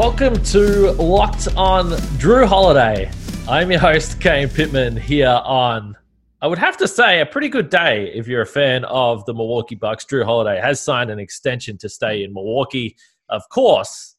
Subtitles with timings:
[0.00, 3.12] Welcome to Locked on Jrue Holiday.
[3.46, 5.94] I'm your host, Kane Pittman, here on,
[6.40, 9.34] I would have to say, a pretty good day if you're a fan of the
[9.34, 10.06] Milwaukee Bucks.
[10.06, 12.96] Jrue Holiday has signed an extension to stay in Milwaukee.
[13.28, 14.16] Of course,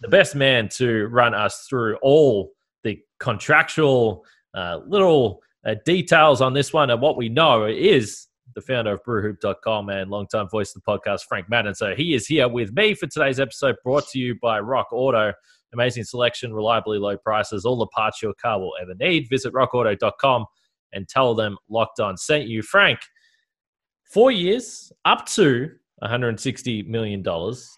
[0.00, 2.50] the best man to run us through all
[2.82, 8.60] the contractual uh, little uh, details on this one and what we know is the
[8.60, 11.74] founder of brewhoop.com and longtime voice of the podcast, Frank Madden.
[11.74, 15.32] So he is here with me for today's episode, brought to you by Rock Auto.
[15.72, 19.28] Amazing selection, reliably low prices, all the parts your car will ever need.
[19.30, 20.46] Visit rockauto.com
[20.92, 22.62] and tell them Locked On sent you.
[22.62, 23.00] Frank,
[24.04, 25.70] four years, up to
[26.02, 27.22] $160 million.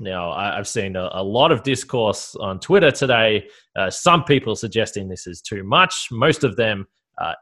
[0.00, 3.48] Now, I, have seen a, a, lot of discourse on Twitter today.
[3.76, 6.08] Uh, some people suggesting this is too much.
[6.10, 6.86] Most of them
[7.18, 7.34] uh,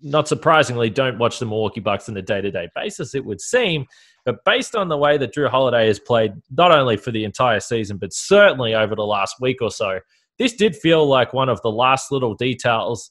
[0.00, 3.40] not surprisingly, don't watch the Milwaukee Bucks on a day to day basis, it would
[3.40, 3.86] seem.
[4.24, 7.60] But based on the way that Jrue Holiday has played, not only for the entire
[7.60, 10.00] season, but certainly over the last week or so,
[10.38, 13.10] this did feel like one of the last little details,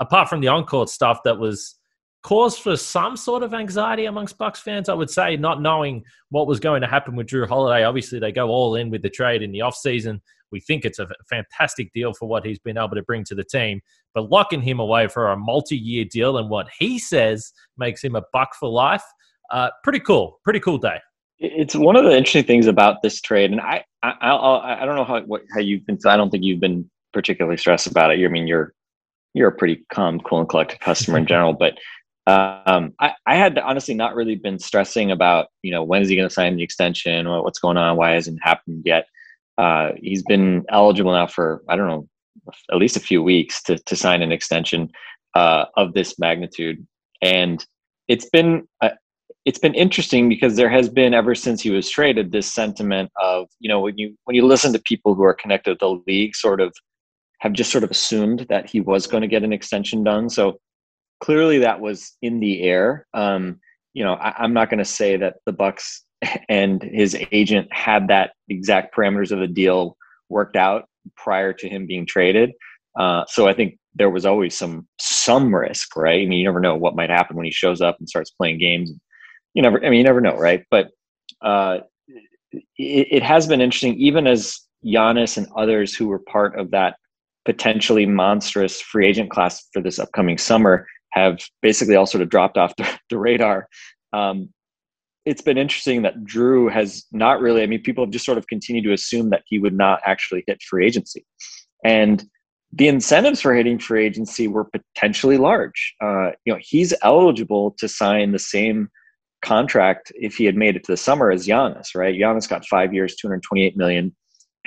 [0.00, 1.76] apart from the on court stuff, that was
[2.22, 6.48] cause for some sort of anxiety amongst Bucks fans, I would say, not knowing what
[6.48, 7.84] was going to happen with Jrue Holiday.
[7.84, 10.20] Obviously, they go all in with the trade in the offseason.
[10.52, 13.44] We think it's a fantastic deal for what he's been able to bring to the
[13.44, 13.80] team,
[14.14, 18.22] but locking him away for a multi-year deal and what he says makes him a
[18.32, 19.02] buck for life.
[19.50, 20.40] Uh, pretty cool.
[20.44, 20.98] Pretty cool day.
[21.38, 24.96] It's one of the interesting things about this trade, and I I, I, I don't
[24.96, 25.98] know how what, how you've been.
[26.06, 28.24] I don't think you've been particularly stressed about it.
[28.24, 28.72] I mean you're
[29.34, 31.76] you're a pretty calm, cool, and collected customer in general, but
[32.26, 36.16] um, I, I had honestly not really been stressing about you know when is he
[36.16, 39.06] going to sign the extension, what's going on, why hasn't happened yet
[39.58, 42.08] uh, he's been eligible now for I don't know
[42.70, 44.90] at least a few weeks to to sign an extension
[45.34, 46.86] uh, of this magnitude,
[47.22, 47.64] and
[48.08, 48.90] it's been uh,
[49.44, 53.48] it's been interesting because there has been ever since he was traded this sentiment of
[53.60, 56.34] you know when you when you listen to people who are connected to the league,
[56.34, 56.74] sort of
[57.40, 60.28] have just sort of assumed that he was going to get an extension done.
[60.30, 60.58] So
[61.20, 63.06] clearly that was in the air.
[63.14, 63.60] Um,
[63.92, 66.05] you know, I, I'm not going to say that the Bucks
[66.48, 69.96] and his agent had that exact parameters of the deal
[70.28, 72.52] worked out prior to him being traded.
[72.98, 76.22] Uh, so I think there was always some some risk, right?
[76.22, 78.58] I mean, you never know what might happen when he shows up and starts playing
[78.58, 78.92] games.
[79.54, 80.64] You never, I mean, you never know, right?
[80.70, 80.88] But
[81.42, 81.78] uh,
[82.52, 86.96] it, it has been interesting, even as Giannis and others who were part of that
[87.44, 92.58] potentially monstrous free agent class for this upcoming summer have basically all sort of dropped
[92.58, 93.68] off the, the radar.
[94.12, 94.50] Um,
[95.26, 97.62] it's been interesting that Jrue has not really.
[97.62, 100.44] I mean, people have just sort of continued to assume that he would not actually
[100.46, 101.26] hit free agency,
[101.84, 102.24] and
[102.72, 105.94] the incentives for hitting free agency were potentially large.
[106.02, 108.88] Uh, you know, he's eligible to sign the same
[109.42, 111.94] contract if he had made it to the summer as Giannis.
[111.94, 112.18] Right?
[112.18, 114.14] Giannis got five years, two hundred twenty-eight million.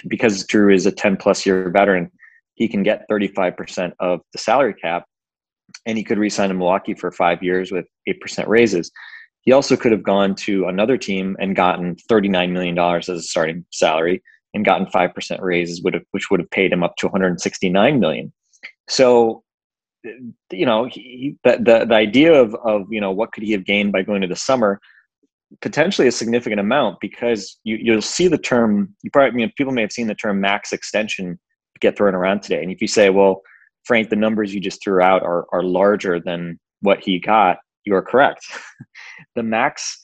[0.07, 2.09] Because Jrue is a ten plus year veteran,
[2.55, 5.03] he can get thirty-five percent of the salary cap,
[5.85, 8.91] and he could re-sign in Milwaukee for five years with eight percent raises.
[9.49, 13.65] He also could have gone to another team and gotten $39 million as a starting
[13.71, 14.21] salary
[14.53, 18.31] and gotten 5% raises, which would have paid him up to 169 million.
[18.89, 19.41] So,
[20.51, 23.65] you know, he, the, the, the idea of, of, you know, what could he have
[23.65, 24.79] gained by going to the summer,
[25.61, 29.73] potentially a significant amount because you, you'll see the term, you probably, I mean, people
[29.73, 31.39] may have seen the term max extension
[31.79, 32.61] get thrown around today.
[32.61, 33.41] And if you say, well,
[33.85, 37.95] Frank, the numbers you just threw out are, are larger than what he got, you
[37.95, 38.45] are correct.
[39.35, 39.99] the max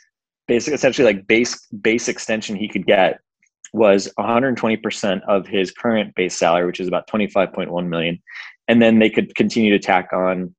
[0.47, 3.19] basic essentially like base base extension he could get
[3.73, 8.21] was 120% of his current base salary which is about 25.1 million.
[8.67, 10.55] And then they could continue to tack on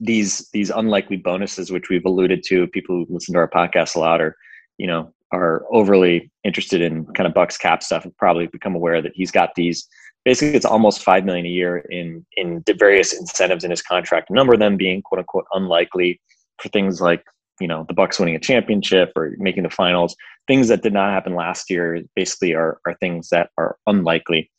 [0.00, 2.66] these these unlikely bonuses which we've alluded to.
[2.68, 4.36] People who listen to our podcast a lot or
[4.78, 9.00] you know are overly interested in kind of bucks cap stuff have probably become aware
[9.00, 9.88] that he's got these.
[10.24, 14.30] Basically it's almost five million a year in in the various incentives in his contract.
[14.30, 16.20] A number of them being quote unquote unlikely
[16.58, 17.24] for things like
[17.60, 20.16] you know the Bucks winning a championship or making the finals.
[20.46, 24.50] Things that did not happen last year basically are are things that are unlikely.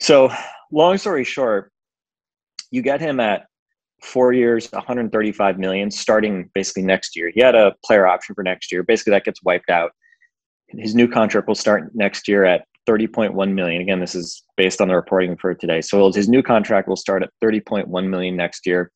[0.00, 0.32] So,
[0.72, 1.72] long story short,
[2.70, 3.46] you get him at
[4.02, 7.30] four years, 135 million, starting basically next year.
[7.34, 8.82] He had a player option for next year.
[8.82, 9.92] Basically, that gets wiped out.
[10.68, 13.80] His new contract will start next year at 30.1 million.
[13.80, 15.80] Again, this is based on the reporting for today.
[15.80, 18.90] So his new contract will start at 30.1 million next year.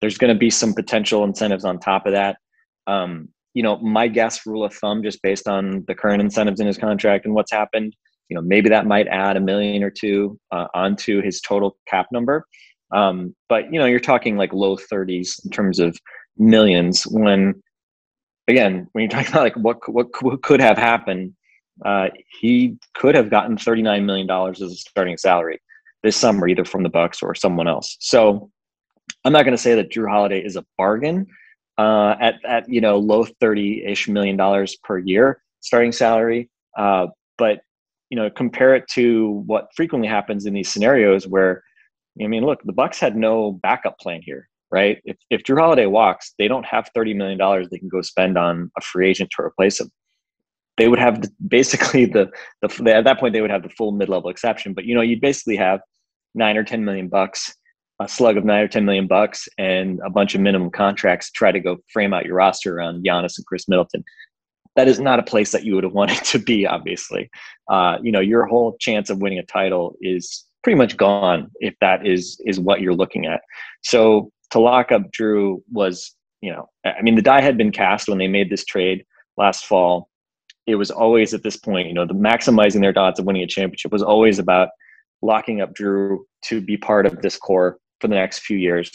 [0.00, 2.38] There's going to be some potential incentives on top of that.
[2.88, 6.66] Um, you know, my guess, rule of thumb, just based on the current incentives in
[6.66, 7.94] his contract and what's happened,
[8.28, 12.06] you know, maybe that might add a million or two uh, onto his total cap
[12.12, 12.46] number.
[12.92, 15.98] Um, but you know, you're talking like low 30s in terms of
[16.36, 17.04] millions.
[17.04, 17.62] When
[18.48, 21.34] again, when you're talking about like what what, what could have happened,
[21.84, 22.08] uh,
[22.40, 25.58] he could have gotten 39 million dollars as a starting salary
[26.02, 27.96] this summer, either from the Bucks or someone else.
[28.00, 28.50] So
[29.24, 31.26] I'm not going to say that Jrue Holiday is a bargain
[31.78, 37.06] uh, at at you know low 30 ish million dollars per year starting salary, uh,
[37.38, 37.60] but
[38.10, 41.62] you know compare it to what frequently happens in these scenarios where
[42.22, 44.98] I mean, look, the Bucks had no backup plan here, right?
[45.04, 48.36] If if Jrue Holiday walks, they don't have thirty million dollars they can go spend
[48.36, 49.90] on a free agent to replace him.
[50.76, 52.30] They would have basically the
[52.62, 55.02] the at that point they would have the full mid level exception, but you know
[55.02, 55.80] you'd basically have
[56.34, 57.54] nine or ten million bucks
[58.00, 61.32] a slug of nine or ten million bucks and a bunch of minimum contracts to
[61.32, 64.04] try to go frame out your roster around Giannis and Khris Middleton.
[64.76, 66.66] That is not a place that you would have wanted to be.
[66.66, 67.30] Obviously,
[67.70, 71.74] uh, you know your whole chance of winning a title is pretty much gone if
[71.80, 73.40] that is is what you're looking at.
[73.82, 78.08] So to lock up Jrue was, you know, I mean the die had been cast
[78.08, 79.04] when they made this trade
[79.36, 80.08] last fall.
[80.66, 83.46] It was always at this point, you know, the maximizing their odds of winning a
[83.46, 84.68] championship was always about
[85.22, 88.90] locking up Jrue to be part of this core for the next few years.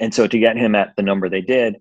[0.00, 1.76] And so to get him at the number they did,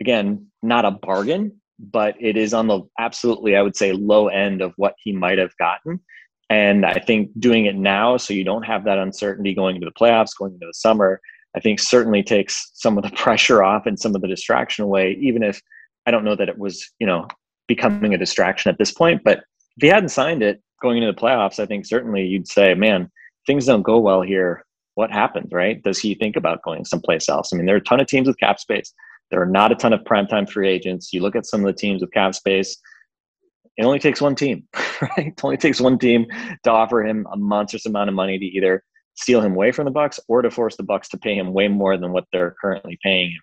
[0.00, 4.62] again, not a bargain, but it is on the absolutely, I would say, low end
[4.62, 6.00] of what he might have gotten.
[6.48, 10.00] And I think doing it now, so you don't have that uncertainty going into the
[10.00, 11.20] playoffs, going into the summer,
[11.56, 15.18] I think certainly takes some of the pressure off and some of the distraction away,
[15.20, 15.60] even if
[16.06, 17.26] I don't know that it was, you know,
[17.66, 19.22] becoming a distraction at this point.
[19.24, 22.74] But if he hadn't signed it going into the playoffs, I think certainly you'd say,
[22.74, 23.10] man,
[23.46, 24.64] things don't go well here
[24.96, 25.82] what happens, right?
[25.82, 27.52] Does he think about going someplace else?
[27.52, 28.92] I mean, there are a ton of teams with cap space.
[29.30, 31.12] There are not a ton of primetime free agents.
[31.12, 32.76] You look at some of the teams with cap space,
[33.76, 35.28] it only takes one team, right?
[35.28, 36.26] It only takes one team
[36.64, 38.82] to offer him a monstrous amount of money to either
[39.16, 41.68] steal him away from the Bucks or to force the Bucks to pay him way
[41.68, 43.40] more than what they're currently paying him.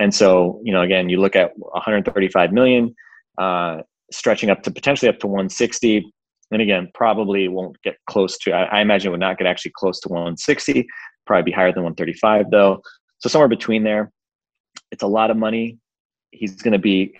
[0.00, 2.92] And so, you know, again, you look at 135 million,
[3.40, 6.12] uh, stretching up to potentially up to 160
[6.50, 8.52] and again, probably won't get close to.
[8.52, 10.86] I, I imagine would not get actually close to 160.
[11.26, 12.80] Probably be higher than 135 though.
[13.18, 14.10] So somewhere between there.
[14.90, 15.78] It's a lot of money.
[16.30, 17.14] He's going to be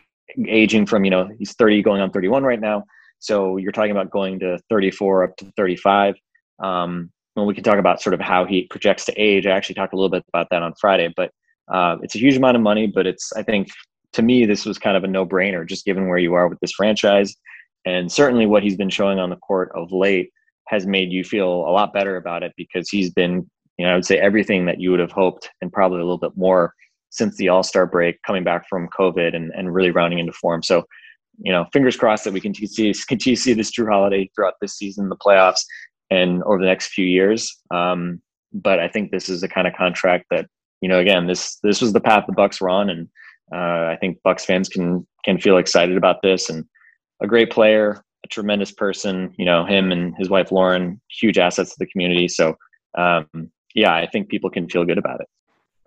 [0.47, 2.85] aging from you know he's 30 going on 31 right now.
[3.19, 6.15] So you're talking about going to 34 up to 35.
[6.63, 9.75] Um, when we can talk about sort of how he projects to age, I actually
[9.75, 11.13] talked a little bit about that on Friday.
[11.15, 11.31] But
[11.73, 13.69] uh, it's a huge amount of money, but it's I think
[14.13, 16.73] to me this was kind of a no-brainer, just given where you are with this
[16.73, 17.37] franchise
[17.89, 20.31] and certainly what he's been showing on the court of late
[20.69, 23.49] has made you feel a lot better about it because he's been,
[23.79, 26.19] you know, I would say everything that you would have hoped and probably a little
[26.19, 26.75] bit more
[27.11, 30.63] since the All Star break, coming back from COVID and, and really rounding into form.
[30.63, 30.85] So,
[31.39, 34.55] you know, fingers crossed that we can see continue to see this Jrue Holiday throughout
[34.61, 35.65] this season, the playoffs,
[36.11, 37.57] and over the next few years.
[37.71, 38.21] Um,
[38.53, 40.47] but I think this is the kind of contract that
[40.83, 43.09] you know, again, this this was the path the Bucks were on, and
[43.53, 46.67] uh, I think Bucks fans can can feel excited about this and
[47.21, 49.35] a great player, a tremendous person.
[49.39, 52.29] You know, him and his wife Lauren, huge assets to the community.
[52.29, 52.57] So,
[52.97, 53.27] um,
[53.75, 55.27] yeah, I think people can feel good about it.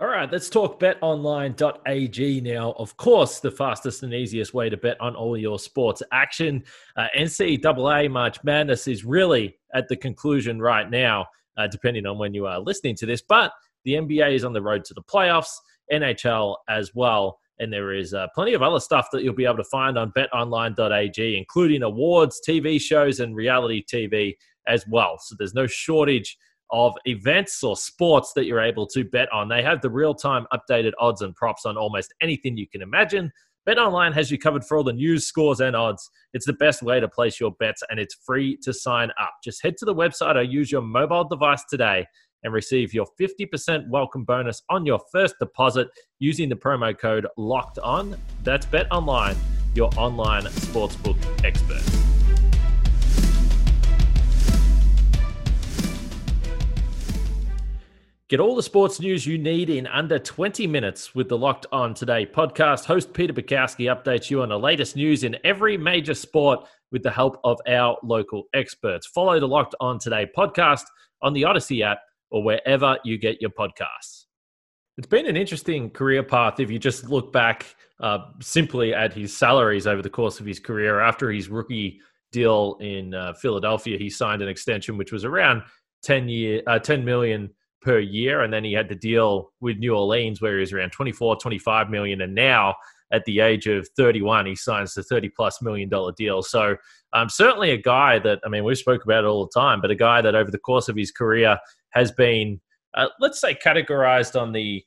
[0.01, 2.71] All right, let's talk betonline.ag now.
[2.71, 6.63] Of course, the fastest and easiest way to bet on all your sports action.
[6.97, 12.33] Uh, NCAA March Madness is really at the conclusion right now, uh, depending on when
[12.33, 13.21] you are listening to this.
[13.21, 13.51] But
[13.85, 15.51] the NBA is on the road to the playoffs,
[15.93, 17.37] NHL as well.
[17.61, 20.11] And there is uh, plenty of other stuff that you'll be able to find on
[20.11, 24.35] betonline.ag, including awards, TV shows, and reality TV
[24.67, 25.17] as well.
[25.19, 26.37] So there's no shortage
[26.71, 29.47] of events or sports that you're able to bet on.
[29.47, 33.31] They have the real time updated odds and props on almost anything you can imagine.
[33.69, 36.09] BetOnline has you covered for all the news, scores, and odds.
[36.33, 39.33] It's the best way to place your bets, and it's free to sign up.
[39.43, 42.07] Just head to the website or use your mobile device today
[42.43, 47.79] and receive your 50% welcome bonus on your first deposit using the promo code locked
[47.79, 48.15] on.
[48.43, 49.35] That's Bet Online,
[49.75, 51.83] your online sportsbook expert.
[58.31, 61.93] Get all the sports news you need in under 20 minutes with the Locked On
[61.93, 62.85] Today podcast.
[62.85, 66.61] Host Peter Bukowski updates you on the latest news in every major sport
[66.93, 69.05] with the help of our local experts.
[69.05, 70.83] Follow the Locked On Today podcast
[71.21, 71.99] on the Odyssey app
[72.31, 74.25] or wherever you get your podcasts.
[74.97, 79.35] It's been an interesting career path if you just look back uh, simply at his
[79.35, 80.99] salaries over the course of his career.
[80.99, 85.63] After his rookie deal in uh, Philadelphia, he signed an extension which was around
[86.03, 87.49] 10 year uh, 10 million
[87.81, 90.91] per year and then he had the deal with New Orleans where he was around
[90.91, 92.75] 24 25 million and now
[93.11, 96.75] at the age of 31 he signs the 30 plus million dollar deal so
[97.13, 99.91] um, certainly a guy that I mean we spoke about it all the time but
[99.91, 101.57] a guy that over the course of his career
[101.91, 102.59] has been
[102.93, 104.83] uh, let's say categorized on the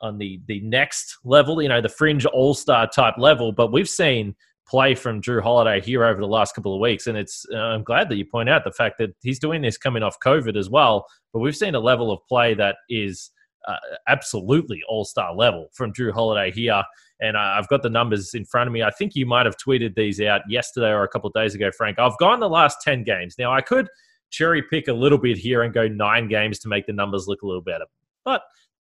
[0.00, 4.34] on the the next level you know the fringe all-star type level but we've seen
[4.72, 7.06] play from Jrue Holiday here over the last couple of weeks.
[7.06, 9.76] And it's uh, I'm glad that you point out the fact that he's doing this
[9.76, 11.06] coming off COVID as well.
[11.32, 13.30] But we've seen a level of play that is
[13.68, 13.76] uh,
[14.08, 16.82] absolutely all star level from Jrue Holiday here.
[17.20, 18.82] And I've got the numbers in front of me.
[18.82, 21.70] I think you might have tweeted these out yesterday or a couple of days ago,
[21.76, 21.98] Frank.
[21.98, 23.36] I've gone the last 10 games.
[23.38, 23.88] Now, I could
[24.32, 27.42] cherry pick a little bit here and go nine games to make the numbers look
[27.42, 27.84] a little better.
[28.24, 28.42] But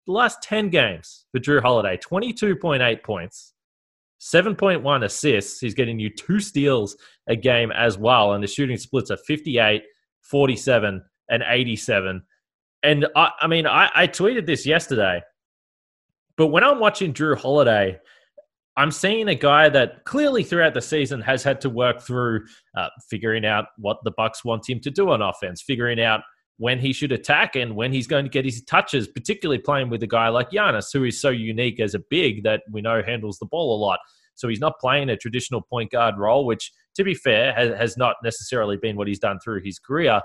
[0.06, 3.54] the last 10 games for Jrue Holiday 22.8 points,
[4.20, 5.60] 7.1 assists.
[5.60, 6.96] He's getting you two steals
[7.28, 8.32] a game as well.
[8.32, 9.82] And the shooting splits are 58,
[10.22, 12.22] 47, and 87.
[12.82, 15.22] And I, I mean, I, I tweeted this yesterday,
[16.36, 17.98] but when I'm watching Jrue Holiday,
[18.76, 22.44] I'm seeing a guy that clearly throughout the season has had to work through
[22.76, 26.20] uh, figuring out what the Bucks want him to do on offense, figuring out
[26.58, 30.02] when he should attack and when he's going to get his touches, particularly playing with
[30.02, 33.38] a guy like Giannis, who is so unique as a big that we know handles
[33.38, 33.98] the ball a lot.
[34.34, 37.96] So he's not playing a traditional point guard role, which, to be fair, has, has
[37.96, 40.20] not necessarily been what he's done through his career.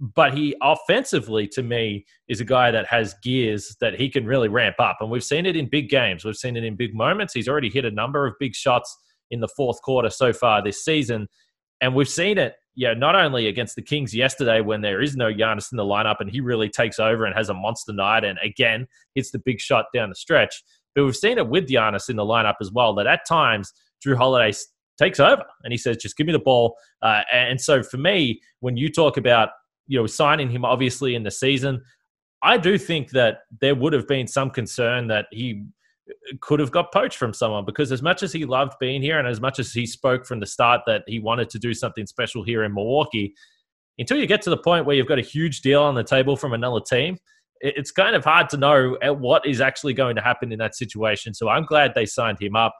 [0.00, 4.48] But he offensively, to me, is a guy that has gears that he can really
[4.48, 4.96] ramp up.
[5.00, 6.24] And we've seen it in big games.
[6.24, 7.32] We've seen it in big moments.
[7.32, 8.96] He's already hit a number of big shots
[9.30, 11.28] in the fourth quarter so far this season.
[11.80, 15.32] And we've seen it yeah, not only against the Kings yesterday when there is no
[15.32, 18.38] Giannis in the lineup and he really takes over and has a monster night and
[18.42, 20.62] again hits the big shot down the stretch,
[20.94, 23.72] but we've seen it with Giannis in the lineup as well that at times
[24.04, 24.56] Jrue Holiday
[24.98, 26.76] takes over and he says, just give me the ball.
[27.00, 29.50] Uh, and so for me, when you talk about,
[29.86, 31.82] you know, signing him obviously in the season,
[32.42, 35.64] I do think that there would have been some concern that he
[36.40, 39.26] could have got poached from someone because as much as he loved being here and
[39.26, 42.42] as much as he spoke from the start that he wanted to do something special
[42.42, 43.34] here in Milwaukee,
[43.98, 46.36] until you get to the point where you've got a huge deal on the table
[46.36, 47.16] from another team,
[47.60, 51.32] it's kind of hard to know what is actually going to happen in that situation.
[51.32, 52.74] So I'm glad they signed him up.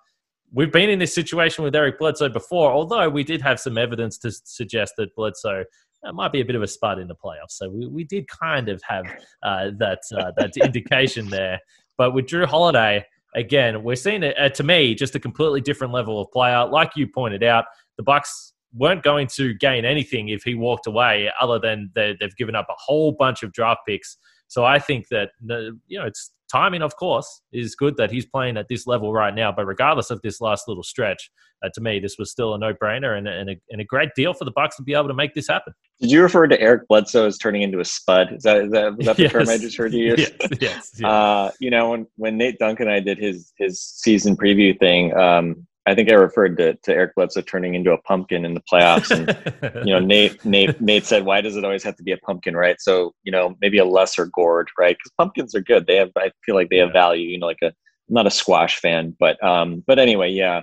[0.53, 4.19] We've been in this situation with Eric Bledsoe before, although we did have some evidence
[4.19, 5.65] to suggest that Bledsoe
[6.05, 7.51] uh, might be a bit of a spud in the playoffs.
[7.53, 9.07] So we, we did kind of have
[9.43, 11.61] uh, that uh, that indication there.
[11.97, 15.93] But with Jrue Holiday, again, we're seeing it uh, to me just a completely different
[15.93, 16.67] level of player.
[16.67, 17.65] Like you pointed out,
[17.97, 22.57] the Bucks weren't going to gain anything if he walked away, other than they've given
[22.57, 24.17] up a whole bunch of draft picks.
[24.49, 28.57] So I think that you know it's timing, of course, is good that he's playing
[28.57, 29.53] at this level right now.
[29.53, 31.31] But regardless of this last little stretch,
[31.65, 34.35] uh, to me, this was still a no-brainer and, and, a, and a great deal
[34.35, 35.73] for the Bucks to be able to make this happen.
[36.01, 38.33] Did you refer to Eric Bledsoe as turning into a spud?
[38.33, 39.33] Is that, is that, is that the yes.
[39.33, 40.19] term I just heard you use?
[40.41, 41.05] yes, yes, yes.
[41.05, 45.17] Uh, you know, when, when Nate Duncan and I did his his season preview thing,
[45.17, 48.63] um, I think I referred to, to Eric Bledsoe turning into a pumpkin in the
[48.73, 49.11] playoffs.
[49.11, 52.17] And, you know, Nate, Nate, Nate said, why does it always have to be a
[52.19, 52.81] pumpkin, right?
[52.81, 54.97] So, you know, maybe a lesser gourd, right?
[54.97, 55.87] Because pumpkins are good.
[55.87, 58.31] They have, I feel like they have value, you know, like a, I'm not a
[58.31, 60.63] squash fan, but, um, but anyway, yeah.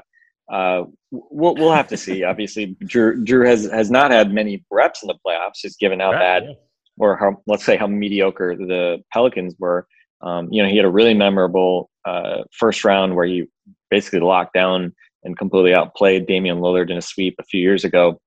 [0.52, 2.24] Uh, we'll, we'll have to see.
[2.32, 6.12] Obviously, Drew, Jrue has, has not had many reps in the playoffs, just given how
[6.12, 6.54] right, bad yeah.
[6.98, 9.86] or how, let's say how mediocre the Pelicans were.
[10.24, 13.46] Um, you know, he had a really memorable uh, first round where he
[13.92, 18.20] basically locked down and completely outplayed Damian Lillard in a sweep a few years ago,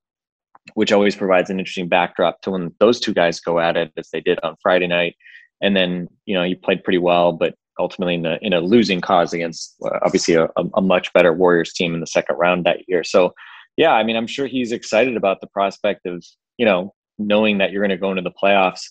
[0.75, 4.09] which always provides an interesting backdrop to when those two guys go at it as
[4.11, 5.17] they did on Friday night.
[5.63, 9.01] And then, you know, he played pretty well, but ultimately in a, in a losing
[9.01, 12.89] cause against uh, obviously a, a much better Warriors team in the second round that
[12.89, 13.03] year.
[13.03, 13.35] So,
[13.77, 16.25] yeah, I mean, I'm sure he's excited about the prospect of,
[16.59, 18.83] you know, knowing that you're going to go into the playoffs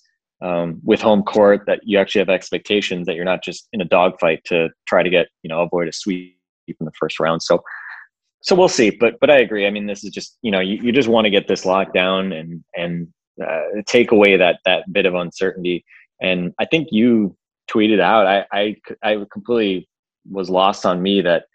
[0.41, 3.85] um, with home court, that you actually have expectations that you're not just in a
[3.85, 7.41] dogfight to try to get, you know, avoid a sweep in the first round.
[7.41, 7.63] So
[8.43, 8.91] so we'll see.
[8.91, 9.65] But but I agree.
[9.65, 11.93] I mean, this is just you know you, you just want to get this locked
[11.93, 13.07] down and and
[13.43, 15.83] uh, take away that that bit of uncertainty.
[16.21, 17.35] And I think you
[17.71, 18.27] tweeted out.
[18.27, 19.89] I I I completely
[20.29, 21.45] was lost on me that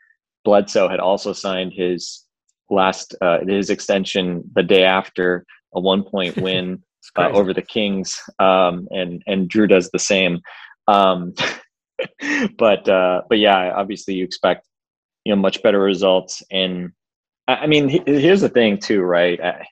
[0.45, 2.25] Bledsoe had also signed his
[2.71, 6.83] last uh, his extension the day after a one point win
[7.16, 10.40] uh, over the Kings, um, and and Jrue does the same.
[10.87, 11.35] Um,
[12.59, 14.66] but uh, but yeah, obviously you expect
[15.28, 16.90] you know much better results and
[17.47, 19.64] i mean here's the thing too right i,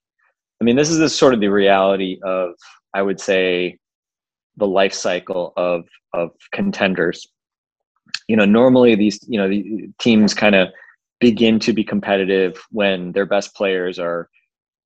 [0.61, 2.51] I mean this is the sort of the reality of
[2.95, 3.79] i would say
[4.57, 7.27] the life cycle of of contenders
[8.29, 10.69] you know, normally these, you know, the teams kind of
[11.21, 14.29] begin to be competitive when their best players are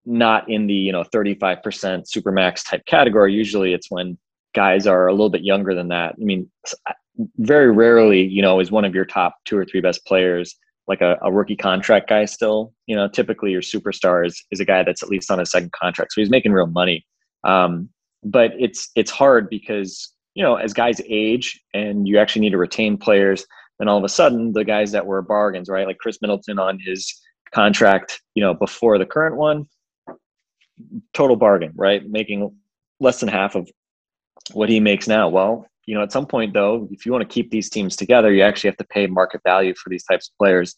[0.04, 3.32] not in the, you know, 35% supermax type category.
[3.32, 4.18] Usually it's when
[4.54, 6.14] guys are a little bit younger than that.
[6.20, 6.50] I mean,
[7.38, 11.00] very rarely, you know, is one of your top two or three best players like
[11.00, 12.72] a, a rookie contract guy still.
[12.86, 15.72] You know, typically your superstar is, is a guy that's at least on a second
[15.72, 16.12] contract.
[16.12, 17.06] So he's making real money.
[17.44, 17.88] Um,
[18.22, 22.58] but it's it's hard because, you know, as guys age and you actually need to
[22.58, 23.46] retain players,
[23.78, 25.86] then all of a sudden the guys that were bargains, right?
[25.86, 27.18] Like Khris Middleton on his
[27.52, 29.66] contract, you know, before the current one,
[31.14, 32.06] total bargain, right?
[32.06, 32.54] Making
[33.00, 33.70] less than half of
[34.52, 35.28] what he makes now.
[35.28, 38.32] Well, you know, at some point though, if you want to keep these teams together,
[38.32, 40.76] you actually have to pay market value for these types of players.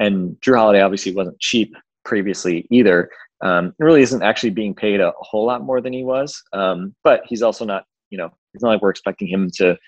[0.00, 3.08] And Jrue Holiday obviously wasn't cheap previously either.
[3.40, 6.42] Um, really isn't actually being paid a, whole lot more than he was.
[6.52, 9.78] Um, but he's also not, you know, it's not like we're expecting him to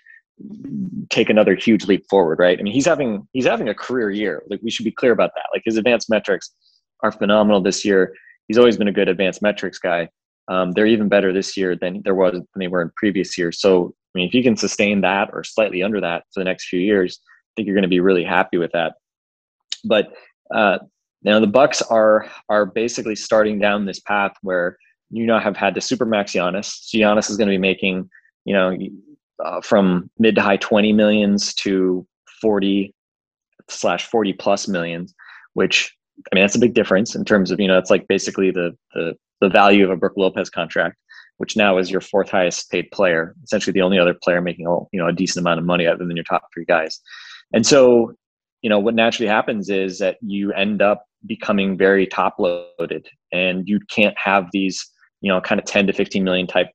[1.11, 2.57] take another huge leap forward, right?
[2.57, 4.45] I mean, he's having he's having a career year.
[4.49, 5.47] Like we should be clear about that.
[5.53, 6.55] Like his advanced metrics
[7.03, 8.15] are phenomenal this year.
[8.47, 10.11] He's always been a good advanced metrics guy.
[10.47, 13.61] Um, they're even better this year than there was than they were in previous years.
[13.61, 16.69] So I mean, if you can sustain that or slightly under that for the next
[16.69, 18.95] few years, I think you're going to be really happy with that.
[19.85, 20.12] But
[20.55, 20.79] uh,
[21.23, 24.76] now the Bucks are are basically starting down this path where
[25.11, 26.73] you now have had the supermax Giannis.
[26.83, 28.09] So Giannis is going to be making
[28.45, 28.76] you know
[29.45, 32.07] uh, from mid to high twenty millions to
[32.40, 32.95] forty
[33.69, 35.14] slash forty plus millions,
[35.55, 35.95] which
[36.33, 38.76] I mean that's a big difference in terms of you know it's like basically the
[38.95, 40.97] the the value of a Brook Lopez contract
[41.41, 44.71] which now is your fourth highest paid player, essentially the only other player making a,
[44.93, 47.01] you know a decent amount of money other than your top three guys.
[47.55, 48.13] And so,
[48.61, 53.67] you know, what naturally happens is that you end up becoming very top loaded, and
[53.67, 54.87] you can't have these
[55.23, 56.69] you know kind of 10 to 15 million type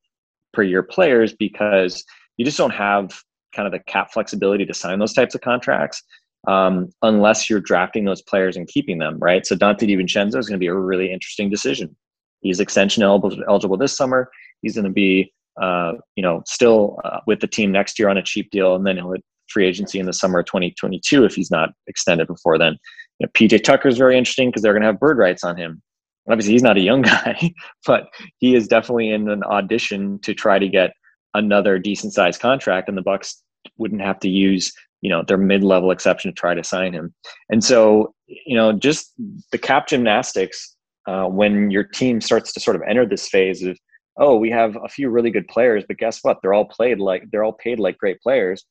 [0.51, 2.03] per year players because
[2.37, 3.11] you just don't have
[3.55, 6.01] kind of the cap flexibility to sign those types of contracts
[6.47, 9.45] um, unless you're drafting those players and keeping them, right?
[9.45, 11.95] So Donte DiVincenzo is going to be a really interesting decision.
[12.41, 14.29] He's extension eligible, eligible this summer.
[14.65, 18.17] He's going to be, uh, you know, still uh, with the team next year on
[18.17, 21.35] a cheap deal, and then he'll hit free agency in the summer of 2022 if
[21.35, 22.77] he's not extended before then.
[23.19, 25.55] You know, PJ Tucker is very interesting because they're going to have bird rights on
[25.55, 25.83] him.
[26.27, 27.53] Obviously, he's not a young guy,
[27.85, 28.07] but
[28.39, 30.91] he is definitely in an audition to try to get
[31.35, 33.43] another decent sized contract, and the Bucks
[33.77, 34.73] wouldn't have to use
[35.05, 37.13] you know their mid-level exception to try to sign him.
[37.49, 39.13] And so, you know, just
[39.51, 40.75] the cap gymnastics
[41.07, 43.77] uh, when your team starts to sort of enter this phase of
[44.17, 46.39] oh, we have a few really good players, but guess what?
[46.41, 48.65] They're all played like they're all paid like great players.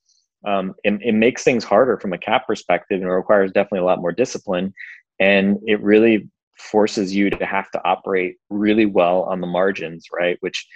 [0.47, 3.85] Um, it, it makes things harder from a cap perspective and it requires definitely a
[3.85, 4.75] lot more discipline.
[5.19, 6.29] And it really
[6.59, 10.37] forces you to have to operate really well on the margins, right?
[10.41, 10.67] Which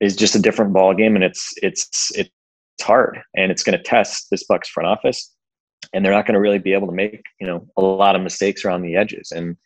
[0.00, 2.30] is just a different ball game, and it's it's it's
[2.82, 5.32] hard, and it's going to test this Bucks front office,
[5.92, 8.22] and they're not going to really be able to make you know a lot of
[8.22, 9.56] mistakes around the edges, and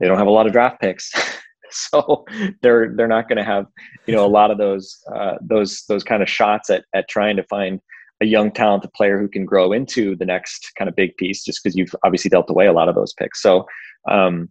[0.00, 1.12] they don't have a lot of draft picks.
[1.70, 2.24] so
[2.62, 3.66] they're they're not going to have
[4.06, 7.36] you know a lot of those uh, those those kind of shots at at trying
[7.36, 7.80] to find
[8.22, 11.62] a young talented player who can grow into the next kind of big piece just
[11.62, 13.42] because you've obviously dealt away a lot of those picks.
[13.42, 13.66] So
[14.10, 14.50] um,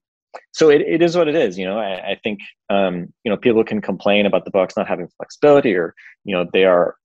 [0.51, 3.37] so it, it is what it is you know i, I think um, you know
[3.37, 6.97] people can complain about the bucks not having flexibility or you know they are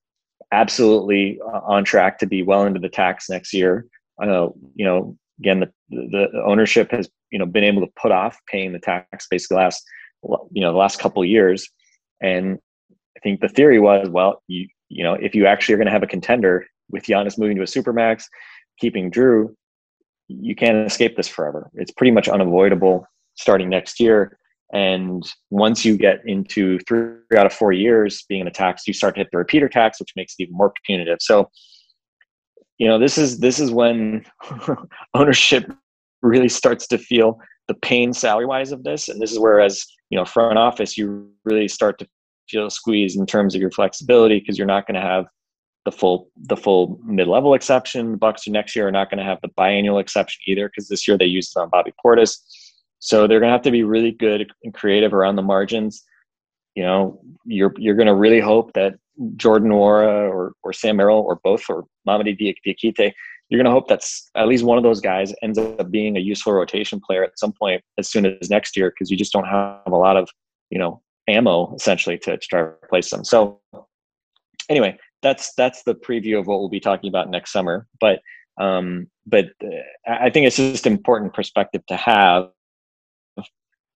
[0.52, 3.86] absolutely uh, on track to be well into the tax next year.
[4.22, 8.36] Uh, you know again the, the ownership has you know been able to put off
[8.46, 9.82] paying the tax basically last
[10.22, 11.68] you know the last couple years.
[12.22, 12.59] And
[13.16, 15.92] i think the theory was well you you know if you actually are going to
[15.92, 18.24] have a contender with Giannis moving to a supermax
[18.78, 19.54] keeping jrue
[20.28, 21.70] you can't escape this forever.
[21.74, 23.04] It's pretty much unavoidable
[23.35, 24.38] starting next year.
[24.72, 28.94] And once you get into three out of four years being in a tax you
[28.94, 31.18] start to hit the repeater tax which makes it even more punitive.
[31.20, 31.50] So
[32.78, 34.24] you know this is this is when
[35.14, 35.70] ownership
[36.22, 39.09] really starts to feel the pain salary wise of this.
[39.09, 42.06] And this is where as you know front office you really start to
[42.48, 45.26] feel squeezed in terms of your flexibility because you're not going to have
[45.84, 48.12] the full the full mid-level exception.
[48.12, 51.08] The bucks next year are not going to have the biannual exception either because this
[51.08, 52.38] year they used it on bobby portis.
[52.98, 56.04] So they're going to have to be really good and creative around the margins.
[56.74, 58.94] You know you're you're going to really hope that
[59.36, 63.12] jordan Nwora or or sam merrill or both or mamadi diakite
[63.50, 66.20] you're going to hope that's at least one of those guys ends up being a
[66.20, 69.46] useful rotation player at some point as soon as next year because you just don't
[69.46, 70.28] have a lot of
[70.70, 73.24] you know ammo essentially to, to try to replace them.
[73.24, 73.60] So
[74.68, 77.86] anyway that's that's the preview of what we'll be talking about next summer.
[78.00, 78.20] But
[78.60, 79.68] um but uh,
[80.08, 82.50] i think it's just important perspective to have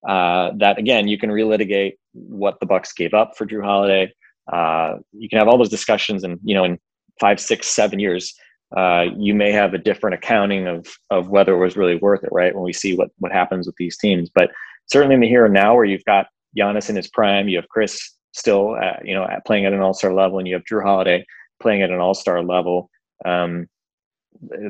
[0.08, 4.12] uh, that again you can relitigate what the bucks gave up for jrue holiday.
[4.52, 6.78] Uh, you can have all those discussions and you know in
[7.20, 8.34] five six seven years
[8.76, 12.30] uh, you may have a different accounting of of whether it was really worth it,
[12.32, 12.54] right?
[12.54, 14.50] When we see what what happens with these teams, but
[14.86, 17.68] certainly in the here and now, where you've got Giannis in his prime, you have
[17.68, 20.82] Khris still, at, you know, playing at an All Star level, and you have Jrue
[20.82, 21.24] Holiday
[21.60, 22.90] playing at an All Star level.
[23.24, 23.68] Um,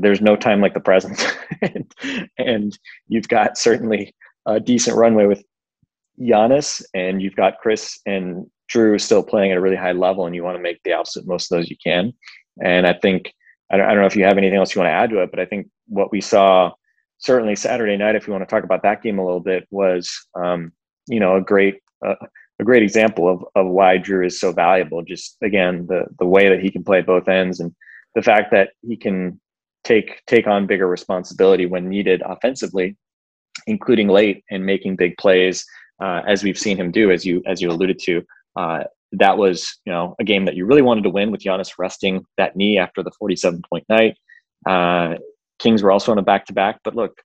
[0.01, 1.93] there's no time like the present, and,
[2.39, 4.15] and you've got certainly
[4.47, 5.43] a decent runway with
[6.21, 10.35] Giannis, and you've got Khris and Jrue still playing at a really high level, and
[10.35, 12.13] you want to make the absolute most of those you can.
[12.63, 13.33] And I think
[13.71, 15.23] I don't, I don't know if you have anything else you want to add to
[15.23, 16.73] it, but I think what we saw
[17.19, 20.11] certainly Saturday night, if you want to talk about that game a little bit, was
[20.35, 20.73] um,
[21.07, 22.15] you know a great uh,
[22.61, 25.03] a great example of of why Jrue is so valuable.
[25.03, 27.75] Just again, the the way that he can play both ends, and
[28.15, 29.41] the fact that he can
[29.83, 32.97] take take on bigger responsibility when needed offensively,
[33.67, 35.65] including late and making big plays,
[36.01, 38.23] uh, as we've seen him do, as you as you alluded to.
[38.57, 38.85] Uh,
[39.19, 42.25] that was you know a game that you really wanted to win with Giannis resting
[42.37, 44.17] that knee after the 47 point night.
[44.67, 45.17] Uh,
[45.59, 47.23] Kings were also on a back to back, but look,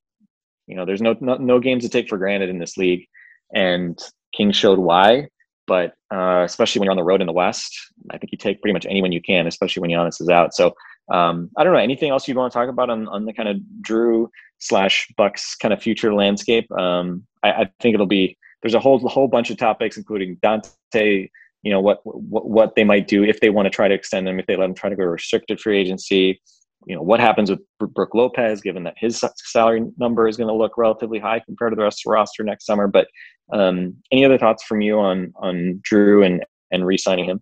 [0.68, 3.06] you know, there's no, no, no games to take for granted in this league,
[3.54, 4.00] and
[4.36, 5.28] Kings showed why.
[5.66, 7.78] But uh, especially when you're on the road in the West,
[8.12, 10.56] I think you take pretty much anyone you can, especially when Giannis is out.
[10.56, 10.74] So
[11.12, 13.50] um, I don't know anything else you want to talk about on, on the kind
[13.50, 16.72] of Jrue slash Bucks kind of future landscape.
[16.72, 21.30] Um, I, I, think it'll be there's a whole whole bunch of topics, including Donte.
[21.64, 24.28] You know what what what they might do if they want to try to extend
[24.28, 26.40] them, if they let them try to go restricted free agency
[26.86, 30.54] you know what happens with Brook Lopez, given that his salary number is going to
[30.54, 32.88] look relatively high compared to the rest of the roster next summer.
[32.88, 33.08] But
[33.52, 37.42] um, any other thoughts from you on on Jrue and and re-signing him?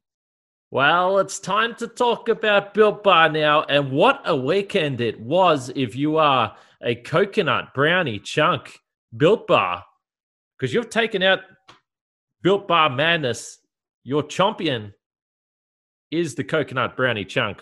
[0.71, 5.71] Well, it's time to talk about Built Bar now, and what a weekend it was!
[5.75, 8.79] If you are a coconut brownie chunk
[9.15, 9.83] Built Bar,
[10.57, 11.39] because you've taken out
[12.41, 13.59] Built Bar madness,
[14.07, 14.93] your champion
[16.11, 17.61] is the coconut brownie chunk.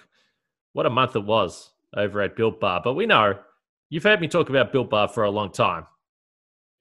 [0.73, 2.81] What a month it was over at Built Bar.
[2.83, 3.39] But we know
[3.89, 5.87] you've heard me talk about Built Bar for a long time.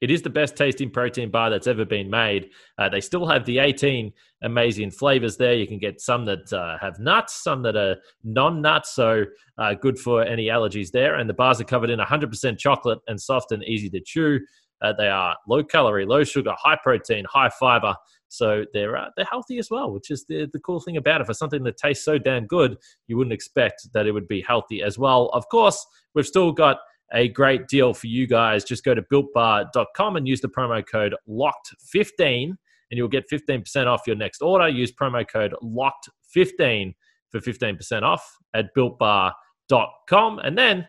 [0.03, 2.51] It is the best tasting protein bar that's ever been made.
[2.77, 5.55] Uh, they still have the 18 amazing flavors there.
[5.55, 9.25] You can get some that uh, have nuts, some that are non nuts, so
[9.57, 11.15] uh, good for any allergies there.
[11.15, 14.41] And the bars are covered in 100% chocolate and soft and easy to chew.
[14.83, 17.97] Uh, they are low calorie, low sugar, high protein, high fiber.
[18.37, 21.27] So they're uh, they're healthy as well, which is the the cool thing about it.
[21.27, 24.83] For something that tastes so damn good, you wouldn't expect that it would be healthy
[24.83, 25.31] as well.
[25.33, 26.79] Of course, we've still got
[27.13, 28.65] a great deal for you guys.
[28.65, 32.57] Just go to builtbar.com and use the promo code locked15
[32.91, 34.69] and you'll get 15% off your next order.
[34.69, 36.95] Use promo code locked15
[37.31, 40.39] for 15% off at builtbar.com.
[40.41, 40.87] And then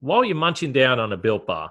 [0.00, 1.70] while you're munching down on a built bar,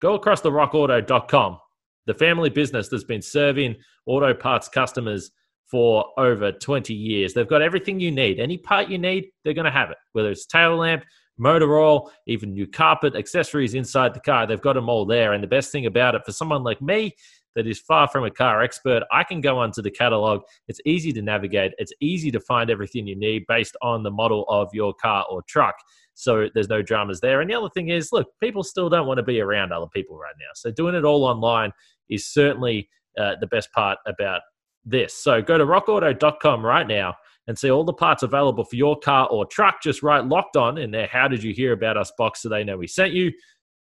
[0.00, 1.58] go across the rockauto.com
[2.06, 5.30] the family business that's been serving auto parts customers
[5.70, 7.34] for over 20 years.
[7.34, 8.38] They've got everything you need.
[8.38, 11.04] Any part you need, they're going to have it, whether it's tail lamp,
[11.38, 14.46] motor oil, even new carpet, accessories inside the car.
[14.46, 15.32] They've got them all there.
[15.32, 17.14] And the best thing about it for someone like me
[17.54, 20.42] that is far from a car expert, I can go onto the catalog.
[20.68, 24.44] It's easy to navigate, it's easy to find everything you need based on the model
[24.48, 25.74] of your car or truck.
[26.14, 27.40] So there's no dramas there.
[27.40, 30.16] And the other thing is, look, people still don't want to be around other people
[30.16, 30.50] right now.
[30.54, 31.72] So doing it all online
[32.08, 32.88] is certainly
[33.18, 34.40] uh, the best part about
[34.84, 35.14] this.
[35.14, 37.14] So go to rockauto.com right now
[37.46, 39.82] and see all the parts available for your car or truck.
[39.82, 41.06] Just write locked on in there.
[41.06, 43.32] How did you hear about us box so they know we sent you?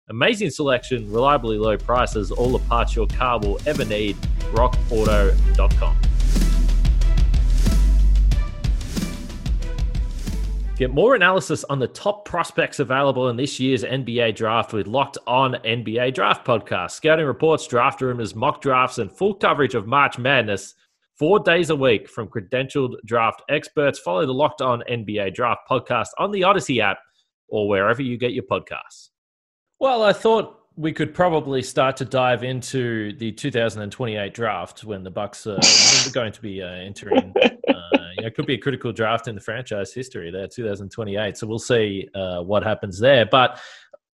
[0.09, 4.17] Amazing selection, reliably low prices, all the parts your car will ever need.
[4.53, 6.10] rockauto.com.
[10.81, 15.19] Get more analysis on the top prospects available in this year's NBA draft with Locked
[15.27, 16.93] On NBA Draft Podcast.
[16.93, 20.75] Scouting reports, draft rumors, mock drafts, and full coverage of March Madness
[21.19, 23.99] four days a week from credentialed draft experts.
[23.99, 26.97] Follow the Locked On NBA Draft Podcast on the Odyssey app
[27.51, 29.11] or wherever you get your podcasts.
[29.81, 35.11] Well, I thought we could probably start to dive into the 2028 draft when the
[35.11, 35.59] Bucks are
[36.13, 37.35] going to be uh, entering
[38.21, 41.37] you know, it could be a critical draft in the franchise history there, 2028.
[41.37, 43.27] So we'll see uh, what happens there.
[43.27, 43.59] But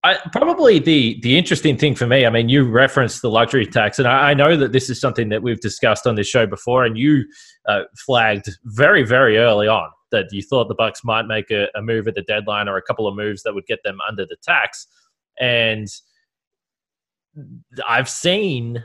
[0.03, 3.97] I, probably the the interesting thing for me, I mean, you referenced the luxury tax,
[3.97, 6.85] and I, I know that this is something that we've discussed on this show before,
[6.85, 7.25] and you
[7.67, 11.81] uh, flagged very very early on that you thought the Bucks might make a, a
[11.81, 14.37] move at the deadline or a couple of moves that would get them under the
[14.43, 14.85] tax,
[15.39, 15.87] and
[17.87, 18.83] I've seen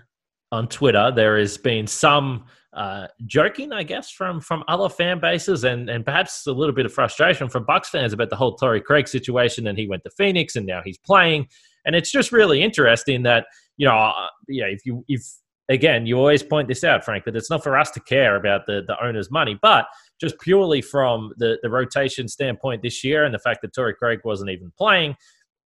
[0.53, 5.65] on Twitter there has been some uh, joking, I guess, from from other fan bases,
[5.65, 8.81] and and perhaps a little bit of frustration from Bucks fans about the whole Torrey
[8.81, 9.67] Craig situation.
[9.67, 11.49] And he went to Phoenix, and now he's playing.
[11.85, 15.23] And it's just really interesting that you know, uh, yeah, if you if
[15.69, 18.67] again, you always point this out, Frank, that it's not for us to care about
[18.67, 19.89] the the owner's money, but
[20.21, 24.21] just purely from the, the rotation standpoint this year and the fact that Torrey Craig
[24.23, 25.17] wasn't even playing,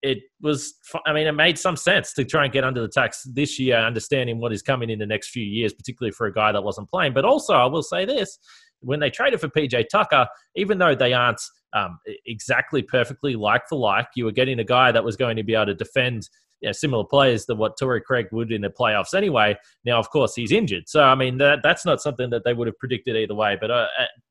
[0.04, 0.74] it was,
[1.06, 3.78] I mean, it made some sense to try and get under the tax this year,
[3.78, 6.90] understanding what is coming in the next few years, particularly for a guy that wasn't
[6.90, 7.14] playing.
[7.14, 8.38] But also, I will say this
[8.82, 11.40] when they traded for PJ Tucker, even though they aren't
[11.72, 15.44] um, exactly perfectly like for like, you were getting a guy that was going to
[15.44, 16.28] be able to defend
[16.60, 19.56] you know, similar players to what Torrey Craig would in the playoffs anyway.
[19.86, 20.90] Now, of course, he's injured.
[20.90, 23.58] So, I mean, that, that's not something that they would have predicted either way.
[23.60, 23.88] But I,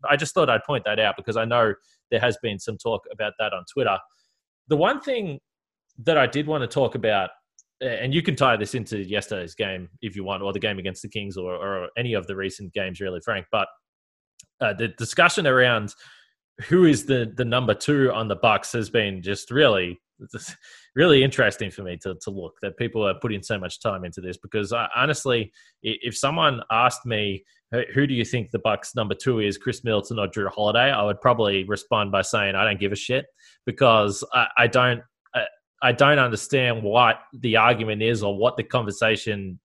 [0.09, 1.73] I just thought I'd point that out because I know
[2.11, 3.97] there has been some talk about that on Twitter.
[4.69, 5.41] The one thing
[5.99, 7.31] that I did want to talk about,
[7.81, 11.03] and you can tie this into yesterday's game if you want, or the game against
[11.03, 13.47] the Kings, or, or any of the recent games, really, Frank.
[13.51, 13.69] But
[14.61, 15.95] uh, the discussion around
[16.69, 20.01] who is the the number two on the Bucks has been just really
[20.95, 24.21] really interesting for me to, to look that people are putting so much time into
[24.21, 25.53] this because I, honestly
[25.83, 27.45] if someone asked me
[27.95, 31.03] who do you think the bucks number two is khris middleton or Jrue holiday i
[31.03, 33.27] would probably respond by saying i don't give a shit
[33.67, 35.01] because i, I don't
[35.83, 39.59] I don't understand what the argument is or what the conversation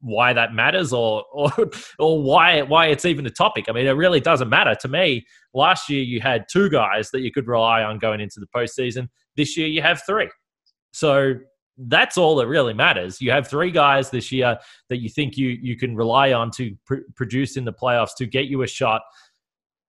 [0.00, 1.50] why that matters or or
[1.98, 3.66] or why why it's even a topic.
[3.68, 5.26] I mean, it really doesn't matter to me.
[5.54, 9.08] Last year you had two guys that you could rely on going into the postseason.
[9.36, 10.28] This year you have three.
[10.92, 11.34] So
[11.86, 13.20] that's all that really matters.
[13.20, 16.76] You have three guys this year that you think you you can rely on to
[16.84, 19.02] pr- produce in the playoffs to get you a shot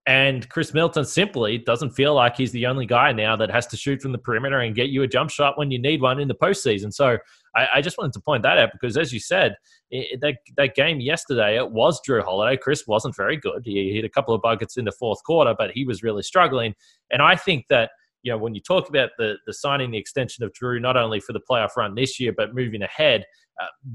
[0.07, 3.77] and Khris Middleton simply doesn't feel like he's the only guy now that has to
[3.77, 6.27] shoot from the perimeter and get you a jump shot when you need one in
[6.27, 6.91] the postseason.
[6.91, 7.19] So
[7.55, 9.55] I, I just wanted to point that out because, as you said,
[9.91, 12.57] it, that, that game yesterday, it was Jrue Holiday.
[12.57, 13.61] Khris wasn't very good.
[13.63, 16.73] He hit a couple of buckets in the fourth quarter, but he was really struggling.
[17.11, 17.91] And I think that
[18.23, 21.19] you know, when you talk about the the signing the extension of Drew, not only
[21.19, 23.25] for the playoff run this year, but moving ahead,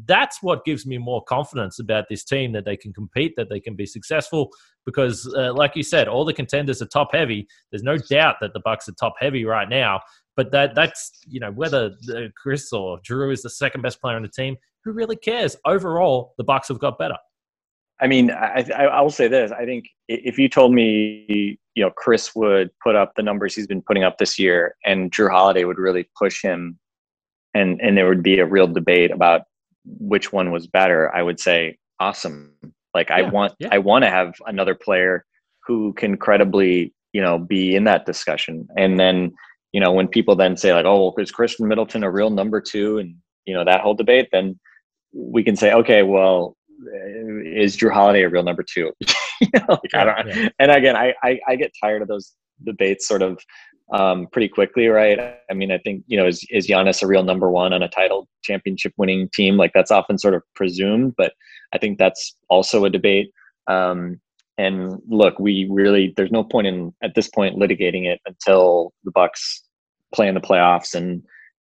[0.07, 3.61] that's what gives me more confidence about this team that they can compete, that they
[3.61, 4.51] can be successful.
[4.85, 7.47] Because, uh, like you said, all the contenders are top heavy.
[7.71, 10.01] There's no doubt that the Bucks are top heavy right now.
[10.37, 11.93] But that that's you know whether
[12.37, 15.57] Khris or Jrue is the second best player on the team, who really cares?
[15.65, 17.17] Overall, the Bucks have got better.
[18.01, 19.51] I mean, I, I, I will say this.
[19.51, 23.67] I think if you told me, you know, Khris would put up the numbers he's
[23.67, 26.79] been putting up this year, and Jrue Holiday would really push him,
[27.55, 29.43] and and there would be a real debate about
[29.87, 32.53] which one was better, I would say awesome.
[32.95, 33.69] Like yeah, I want, yeah.
[33.73, 35.25] I want to have another player
[35.67, 38.69] who can credibly, you know, be in that discussion.
[38.77, 39.33] And then,
[39.73, 42.61] you know, when people then say like, oh, well, is Christian Middleton a real number
[42.61, 44.59] two, and you know that whole debate, then
[45.13, 46.57] we can say, okay, well,
[46.95, 48.93] eh, is Jrue Holiday a real number two?
[49.41, 50.53] you know, like, yeah, I don't.
[50.59, 52.33] And again, I, I, I get tired of those
[52.65, 53.39] debates sort of
[53.93, 55.19] um, pretty quickly, right?
[55.51, 57.89] I mean, I think you know, is is Giannis a real number one on a
[57.89, 59.57] title championship winning team?
[59.57, 61.33] Like that's often sort of presumed, but
[61.73, 63.31] I think that's also a debate.
[63.69, 64.21] Um,
[64.59, 69.11] and look, we really there's no point in at this point litigating it until the
[69.11, 69.63] Bucks
[70.15, 71.23] play in the playoffs and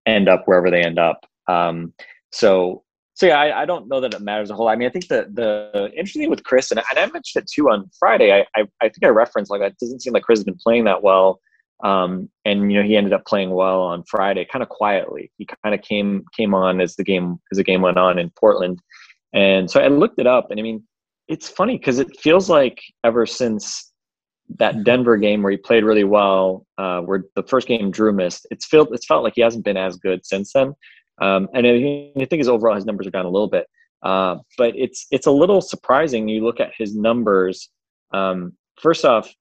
[0.06, 1.26] end up wherever they end up.
[1.48, 1.94] Um,
[2.32, 4.72] so so yeah, I, I, don't know that it matters a whole lot.
[4.72, 7.52] I mean, I think the the interesting thing with Khris, and, and I mentioned it
[7.54, 8.32] too on Friday.
[8.32, 10.86] I, I, I think I referenced like it doesn't seem like Khris has been playing
[10.86, 11.42] that well,
[11.84, 15.32] um, and you know he ended up playing well on Friday, kind of quietly.
[15.38, 18.32] He kind of came came on as the game as the game went on in
[18.32, 18.82] Portland,
[19.34, 20.84] and so I looked it up, and I mean,
[21.28, 23.92] it's funny because it feels like ever since
[24.58, 28.48] that Denver game where he played really well, uh, where the first game Jrue missed,
[28.52, 30.74] it's felt it's felt like he hasn't been as good since then.
[31.22, 33.68] Um, and I think his overall his numbers are down a little bit,
[34.04, 36.28] uh, but it's it's a little surprising.
[36.28, 37.70] You look at his numbers.
[38.12, 39.32] Um, first off,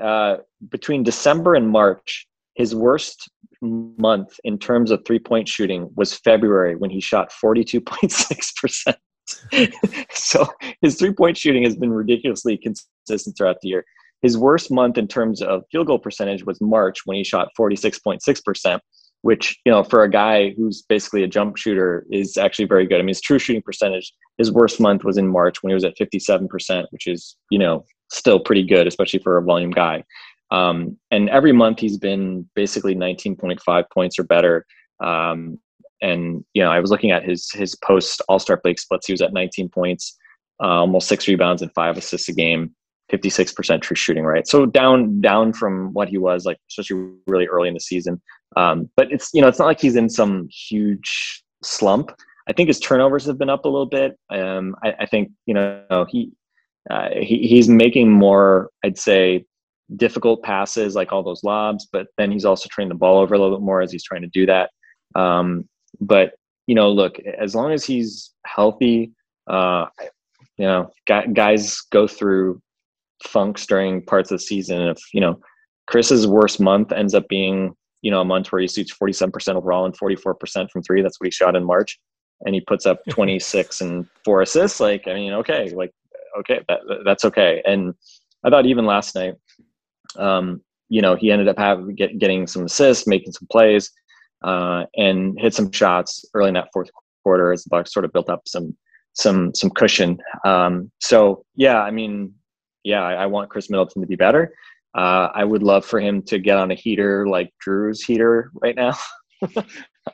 [0.00, 0.36] uh,
[0.70, 3.30] between December and March, his worst
[3.62, 8.94] month in terms of three point shooting was February when he shot 42.6%.
[10.10, 10.46] so
[10.80, 13.84] his three point shooting has been ridiculously consistent throughout the year.
[14.22, 18.80] His worst month in terms of field goal percentage was March when he shot 46.6%
[19.22, 22.96] which you know for a guy who's basically a jump shooter is actually very good.
[22.96, 25.84] I mean, his true shooting percentage, his worst month was in March when he was
[25.84, 30.04] at 57%, which is you know still pretty good, especially for a volume guy.
[30.50, 34.66] Um, and every month he's been basically 19.5 points or better.
[35.02, 35.58] Um,
[36.02, 39.06] and you know, I was looking at his his post All Star break splits.
[39.06, 40.16] He was at 19 points,
[40.62, 42.74] uh, almost six rebounds and five assists a game.
[43.12, 44.46] 56% true shooting rate.
[44.46, 48.20] So down down from what he was like, especially really early in the season.
[48.56, 52.12] Um, but it's you know it's not like he's in some huge slump.
[52.48, 54.18] I think his turnovers have been up a little bit.
[54.30, 56.32] Um, I, I, think you know he,
[56.90, 58.70] uh, he he's making more.
[58.84, 59.44] I'd say
[59.96, 63.38] difficult passes like all those lobs, but then he's also turning the ball over a
[63.38, 64.70] little bit more as he's trying to do that.
[65.14, 65.68] Um,
[66.00, 66.32] but
[66.66, 69.12] you know, look, as long as he's healthy,
[69.46, 69.86] uh,
[70.56, 72.60] you know, guys go through
[73.22, 74.80] funks during parts of the season.
[74.82, 75.40] If you know
[75.90, 79.84] Khris's worst month ends up being you know a month where he shoots 47% overall
[79.84, 81.02] and 44% from three.
[81.02, 81.98] That's what he shot in March,
[82.42, 84.80] and he puts up 26 and four assists.
[84.80, 85.92] Like I mean, okay, like
[86.40, 87.62] okay, that, that's okay.
[87.66, 87.94] And
[88.44, 89.34] I thought even last night,
[90.16, 93.90] um, you know, he ended up having get, getting some assists, making some plays,
[94.44, 96.90] uh, and hit some shots early in that fourth
[97.22, 98.76] quarter as the Bucks sort of built up some
[99.14, 100.18] some some cushion.
[100.44, 102.34] Um, so yeah, I mean,
[102.84, 104.54] yeah, I, I, want Khris Middleton to be better.
[104.94, 108.76] Uh, I would love for him to get on a heater like Jrue's heater right
[108.76, 108.96] now.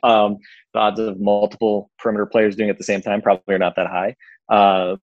[0.03, 0.37] um,
[0.73, 3.75] the odds of multiple perimeter players doing it at the same time probably are not
[3.75, 4.15] that high.
[4.49, 4.95] Uh,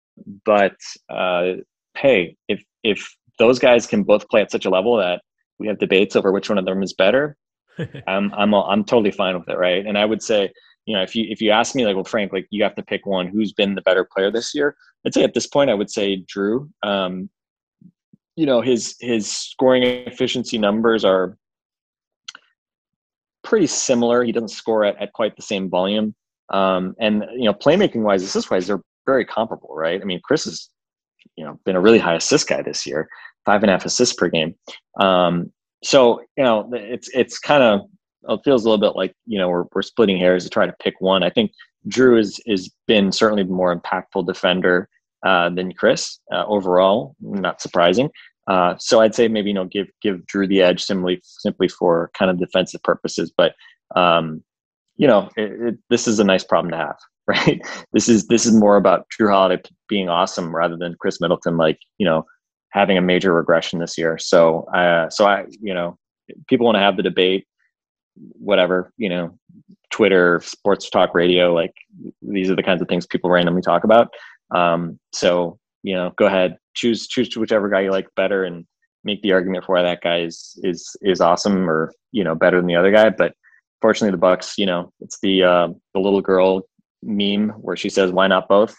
[0.44, 0.76] but
[1.08, 1.52] uh,
[1.96, 5.20] hey, if if those guys can both play at such a level that
[5.58, 7.36] we have debates over which one of them is better,
[8.06, 9.84] I'm I'm I'm totally fine with it, right?
[9.84, 10.50] And I would say,
[10.86, 12.82] you know, if you if you ask me, like, well, Frank, like, you have to
[12.82, 13.26] pick one.
[13.26, 14.76] Who's been the better player this year?
[15.06, 16.68] I'd say at this point, I would say Jrue.
[16.82, 17.28] Um,
[18.36, 21.36] you know, his his scoring efficiency numbers are
[23.42, 24.22] pretty similar.
[24.22, 26.14] He doesn't score at, at quite the same volume.
[26.50, 30.00] Um, and you know, playmaking wise, assist wise, they're very comparable, right?
[30.00, 30.68] I mean, Khris has
[31.36, 33.08] you know been a really high assist guy this year,
[33.44, 34.54] five and a half assists per game.
[35.00, 37.80] Um, so you know, it's it's kind of
[38.28, 40.74] it feels a little bit like you know we're we're splitting hairs to try to
[40.80, 41.22] pick one.
[41.22, 41.52] I think
[41.88, 44.88] Jrue has is been certainly the more impactful defender
[45.24, 47.14] uh, than Khris uh, overall.
[47.20, 48.10] Not surprising.
[48.48, 52.10] Uh, so I'd say maybe you know give give Jrue the edge simply simply for
[52.16, 53.32] kind of defensive purposes.
[53.36, 53.54] But
[53.94, 54.42] um,
[54.96, 57.60] you know it, it, this is a nice problem to have, right?
[57.92, 61.78] This is this is more about Jrue Holiday being awesome rather than Khris Middleton like
[61.98, 62.24] you know
[62.70, 64.18] having a major regression this year.
[64.18, 65.98] So uh, so I you know
[66.48, 67.46] people want to have the debate,
[68.14, 69.36] whatever you know,
[69.90, 71.72] Twitter, sports talk radio, like
[72.22, 74.08] these are the kinds of things people randomly talk about.
[74.54, 78.64] Um, so you know, go ahead, choose choose whichever guy you like better, and
[79.04, 82.56] make the argument for why that guy is is is awesome or you know better
[82.56, 83.10] than the other guy.
[83.10, 83.34] But
[83.80, 86.62] fortunately, the Bucks, you know, it's the uh, the little girl
[87.02, 88.74] meme where she says, "Why not both?"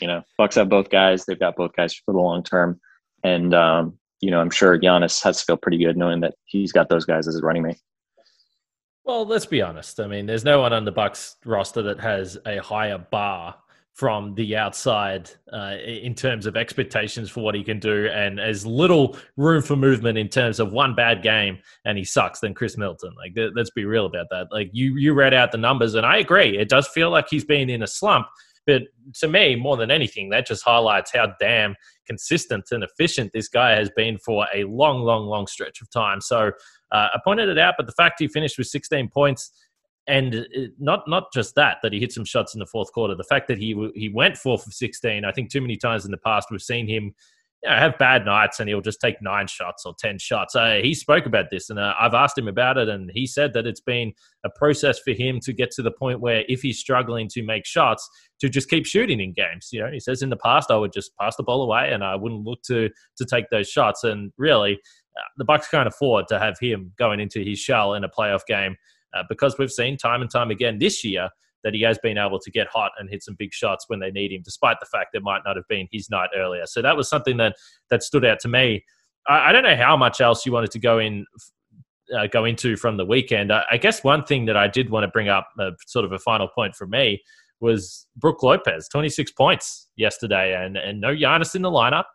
[0.00, 2.80] You know, Bucks have both guys; they've got both guys for the long term,
[3.24, 6.72] and um, you know, I'm sure Giannis has to feel pretty good knowing that he's
[6.72, 7.78] got those guys as his running mate.
[9.04, 9.98] Well, let's be honest.
[9.98, 13.56] I mean, there's no one on the Bucks roster that has a higher bar
[14.00, 18.64] from the outside uh, in terms of expectations for what he can do, and as
[18.64, 22.78] little room for movement in terms of one bad game and he sucks than Khris
[22.78, 23.12] Middleton.
[23.14, 24.46] Like, th- let's be real about that.
[24.50, 26.56] Like, you you read out the numbers, and I agree.
[26.56, 28.26] It does feel like he's been in a slump,
[28.66, 28.84] but
[29.16, 31.74] to me, more than anything, that just highlights how damn
[32.06, 36.22] consistent and efficient this guy has been for a long, long, long stretch of time.
[36.22, 36.52] So
[36.90, 39.52] uh, I pointed it out, but the fact he finished with 16 points
[40.06, 40.46] and
[40.78, 43.14] not not just that that he hit some shots in the fourth quarter.
[43.14, 45.24] The fact that he he went four for sixteen.
[45.24, 47.14] I think too many times in the past we've seen him
[47.62, 50.56] you know, have bad nights and he'll just take nine shots or 10 shots.
[50.56, 53.52] Uh, he spoke about this and uh, I've asked him about it, and he said
[53.52, 54.12] that it's been
[54.44, 57.66] a process for him to get to the point where if he's struggling to make
[57.66, 58.08] shots,
[58.40, 59.68] to just keep shooting in games.
[59.72, 62.02] You know, he says in the past, I would just pass the ball away and
[62.02, 64.04] I wouldn't look to, to take those shots.
[64.04, 64.74] And really,
[65.16, 68.46] uh, the Bucks can't afford to have him going into his shell in a playoff
[68.46, 68.76] game
[69.14, 71.28] uh, because we've seen time and time again this year
[71.62, 74.10] that he has been able to get hot and hit some big shots when they
[74.10, 76.66] need him, despite the fact it might not have been his night earlier.
[76.66, 77.56] So that was something that
[77.90, 78.84] that stood out to me.
[79.28, 81.26] I, I don't know how much else you wanted to go in.
[82.12, 83.52] Uh, go into from the weekend.
[83.52, 86.10] I, I, guess one thing that I did want to bring up, uh, sort of
[86.10, 87.22] a final point for me,
[87.60, 92.06] was Brook Lopez, 26 points yesterday, and, and no Giannis in the lineup.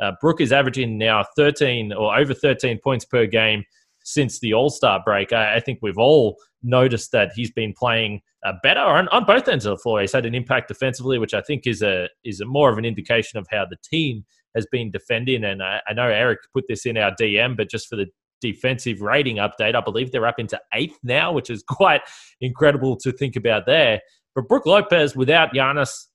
[0.00, 3.64] Uh, Brook is averaging now 13 or over 13 points per game
[4.04, 5.32] since the All Star break.
[5.32, 9.48] I, I, think we've all noticed that he's been playing uh, better on, on both
[9.48, 10.00] ends of the floor.
[10.00, 12.84] He's had an impact defensively, which I think is a is a more of an
[12.84, 15.42] indication of how the team has been defending.
[15.42, 18.06] And I, I know Eric put this in our DM, but just for the
[18.40, 22.02] defensive rating update, I believe they're up into eighth now, which is quite
[22.40, 24.00] incredible to think about there.
[24.34, 26.06] But Brook Lopez without Giannis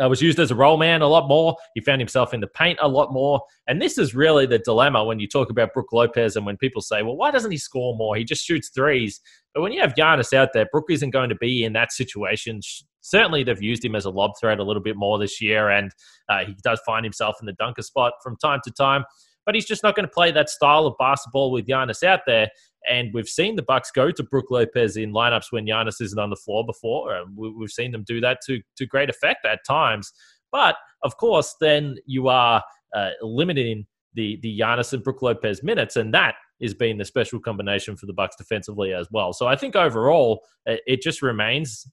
[0.00, 1.56] uh, was used as a roll man a lot more.
[1.74, 3.40] He found himself in the paint a lot more.
[3.66, 6.80] And this is really the dilemma when you talk about Brook Lopez and when people
[6.80, 8.16] say, well, why doesn't he score more?
[8.16, 9.20] He just shoots threes.
[9.54, 12.60] But when you have Giannis out there, Brook isn't going to be in that situation.
[13.00, 15.90] Certainly, they've used him as a lob threat a little bit more this year, and
[16.28, 19.04] uh, he does find himself in the dunker spot from time to time.
[19.46, 22.48] But he's just not going to play that style of basketball with Giannis out there.
[22.88, 26.30] And we've seen the Bucks go to Brook Lopez in lineups when Giannis isn't on
[26.30, 27.24] the floor before.
[27.36, 30.12] We've seen them do that to to great effect at times.
[30.52, 32.62] But of course, then you are
[32.94, 37.40] uh, limiting the the Giannis and Brook Lopez minutes, and that is being the special
[37.40, 39.32] combination for the Bucks defensively as well.
[39.32, 41.86] So I think overall, it just remains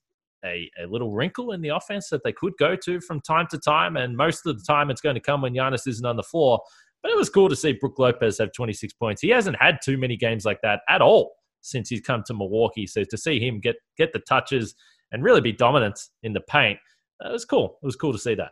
[0.43, 3.57] a, a little wrinkle in the offense that they could go to from time to
[3.57, 6.23] time, and most of the time it's going to come when Giannis isn't on the
[6.23, 6.59] floor.
[7.07, 9.21] But it was cool to see Brook Lopez have 26 points.
[9.21, 12.85] He hasn't had too many games like that at all since he's come to Milwaukee.
[12.85, 14.75] So to see him get get the touches
[15.13, 16.77] and really be dominant in the paint,
[17.21, 17.79] it was cool.
[17.81, 18.49] It was cool to see that.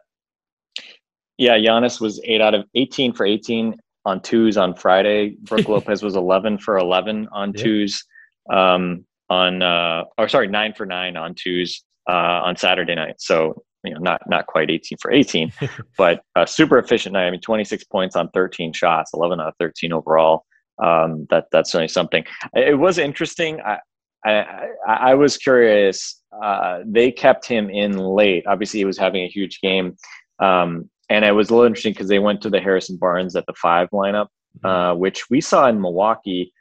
[1.37, 3.75] Yeah, Giannis was eight out of 18 for 18
[4.05, 5.35] on twos on Friday.
[5.41, 7.61] Brook Lopez was 11 for 11 on yeah.
[7.61, 8.05] twos.
[8.49, 13.15] Um, on uh, or sorry, nine for nine on twos uh, on Saturday night.
[13.17, 15.51] So you know, not not quite 18 for 18,
[15.97, 17.27] but a super efficient night.
[17.27, 20.45] I mean, 26 points on 13 shots, 11 out of 13 overall.
[20.83, 22.25] Um, that that's certainly something.
[22.53, 23.61] It was interesting.
[23.61, 23.79] I
[24.25, 26.21] I, I was curious.
[26.43, 28.43] Uh, they kept him in late.
[28.47, 29.95] Obviously, he was having a huge game,
[30.39, 33.45] um, and it was a little interesting because they went to the Harrison Barnes at
[33.45, 34.27] the five lineup,
[34.63, 34.65] mm-hmm.
[34.65, 36.51] uh, which we saw in Milwaukee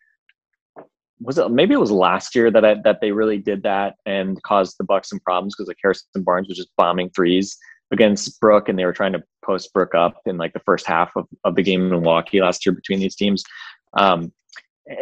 [1.25, 4.41] was it maybe it was last year that I, that they really did that and
[4.43, 7.57] caused the Bucks some problems because like Harrison Barnes was just bombing threes
[7.91, 11.11] against Brook and they were trying to post Brook up in like the first half
[11.17, 13.43] of, of the game in Milwaukee last year between these teams.
[13.97, 14.33] Um,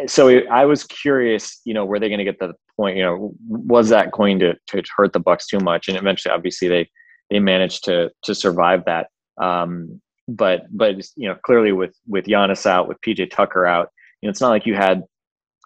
[0.07, 2.95] so I was curious, you know, were they going to get the point?
[2.95, 5.89] You know, was that going to to hurt the Bucks too much?
[5.89, 6.89] And eventually, obviously, they
[7.29, 9.07] they managed to to survive that.
[9.41, 13.89] Um, but but you know, clearly with with Giannis out, with PJ Tucker out,
[14.21, 15.03] you know, it's not like you had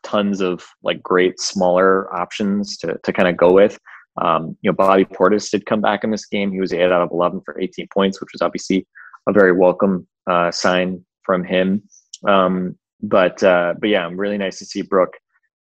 [0.04, 3.78] tons of like great smaller options to to kind of go with.
[4.22, 6.52] Um, you know, Bobby Portis did come back in this game.
[6.52, 8.88] He was eight out of eleven for 18 points, which was obviously
[9.28, 11.84] a very welcome uh, sign from him.
[12.28, 15.14] Um, but uh, but yeah, I'm really nice to see Brook.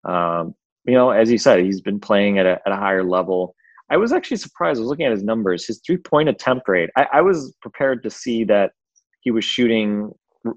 [0.05, 3.55] Um, you know, as you said, he's been playing at a at a higher level.
[3.89, 4.79] I was actually surprised.
[4.79, 5.65] I was looking at his numbers.
[5.65, 6.89] His three point attempt rate.
[6.97, 8.71] I, I was prepared to see that
[9.21, 10.11] he was shooting,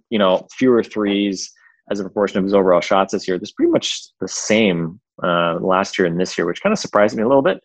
[0.08, 1.52] you know, fewer threes
[1.90, 3.38] as a proportion of his overall shots this year.
[3.38, 7.16] This pretty much the same uh, last year and this year, which kind of surprised
[7.16, 7.60] me a little bit.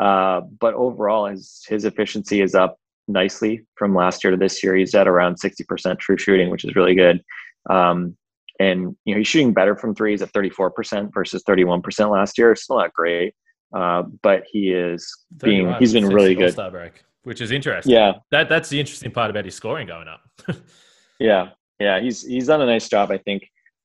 [0.00, 2.76] Uh, but overall, his his efficiency is up
[3.08, 4.76] nicely from last year to this year.
[4.76, 7.22] He's at around sixty percent true shooting, which is really good.
[7.68, 8.16] Um,
[8.58, 11.82] and you know he's shooting better from threes at thirty four percent versus thirty one
[11.82, 12.54] percent last year.
[12.54, 13.34] Still not great,
[13.74, 16.54] uh, but he is being he's been really good.
[16.70, 17.92] Break, which is interesting.
[17.92, 20.20] Yeah, that that's the interesting part about his scoring going up.
[21.18, 23.42] yeah, yeah, he's he's done a nice job, I think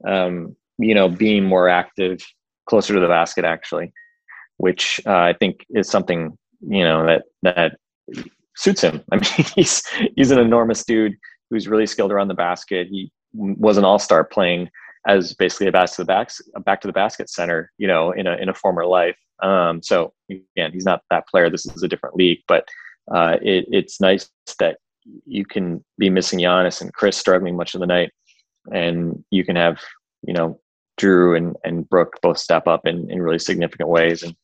[0.08, 2.20] um, you know, being more active
[2.68, 3.93] closer to the basket actually,
[4.58, 7.78] which uh, I think is something you know that that
[8.56, 9.02] suits him.
[9.12, 9.84] I mean, he's
[10.16, 11.14] he's an enormous dude
[11.50, 12.88] who's really skilled around the basket.
[12.89, 14.70] He was an all star playing
[15.08, 16.32] as basically a back to the back
[16.66, 19.18] back to the basket center, you know, in a in a former life.
[19.43, 21.50] Um, so again, he's not that player.
[21.50, 22.68] This is a different league, but
[23.14, 24.30] uh, it, it's nice
[24.60, 24.78] that
[25.26, 28.12] you can be missing Giannis and Khris struggling much of the night,
[28.74, 29.80] and you can have
[30.24, 30.59] you know
[30.99, 34.36] Jrue and and Brook both step up in in really significant ways and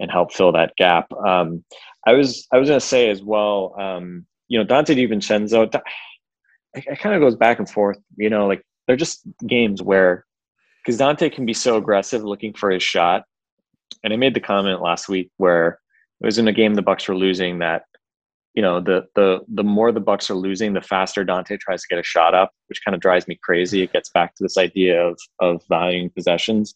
[0.00, 1.12] and help fill that gap.
[1.12, 1.62] Um,
[2.06, 5.82] I was I was going to say as well, um, you know, Donte DiVincenzo, it,
[6.74, 7.98] it kind of goes back and forth.
[8.16, 10.24] You know, like they're just games where
[10.84, 13.24] because Donte can be so aggressive looking for his shot,
[14.02, 15.78] and I made the comment last week where
[16.20, 17.84] it was in a game the Bucks were losing that
[18.54, 21.88] you know the the the more the bucks are losing the faster donte tries to
[21.88, 23.82] get a shot up which kind of drives me crazy.
[23.82, 26.74] It gets back to this idea of of valuing possessions.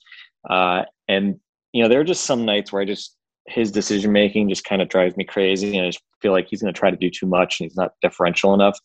[0.50, 1.38] Uh, and
[1.72, 3.16] you know there are just some nights where i just
[3.46, 6.62] his decision making just kind of drives me crazy and i just feel like he's
[6.62, 8.78] going to try to do too much and he's not differential enough.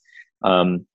[0.43, 0.85] Um,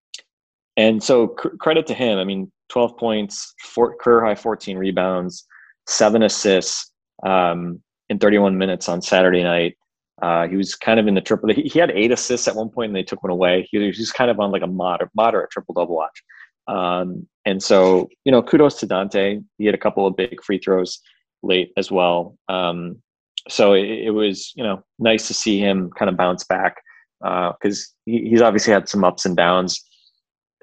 [0.76, 2.18] and so c- credit to him.
[2.18, 5.46] I mean 12 points four, career high 14 rebounds
[5.86, 6.92] seven assists
[7.26, 9.76] um, in 31 minutes on saturday night
[10.22, 11.52] uh, he was kind of in the triple.
[11.52, 13.68] He, had eight assists at one point, and they took one away.
[13.70, 16.22] He, was kind of on like a moderate, moderate triple double watch.
[16.66, 19.44] Um, and so, you know, kudos to Donte.
[19.58, 21.00] He had a couple of big free throws
[21.42, 22.38] late as well.
[22.48, 23.02] Um,
[23.48, 26.76] so it, it, was, you know, nice to see him kind of bounce back
[27.20, 29.82] because uh, he, he's obviously had some ups and downs.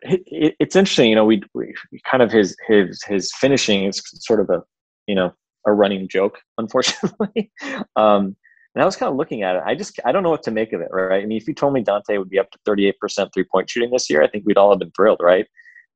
[0.01, 1.73] It, it, it's interesting, you know, we, we
[2.09, 4.63] kind of his his his finishing is sort of a,
[5.05, 5.31] you know,
[5.67, 7.51] a running joke, unfortunately.
[7.95, 8.35] um,
[8.73, 9.63] and I was kind of looking at it.
[9.65, 11.23] I just I don't know what to make of it, right?
[11.23, 13.91] I mean, if you told me Donte would be up to 38% three point shooting
[13.91, 15.45] this year, I think we'd all have been thrilled, right?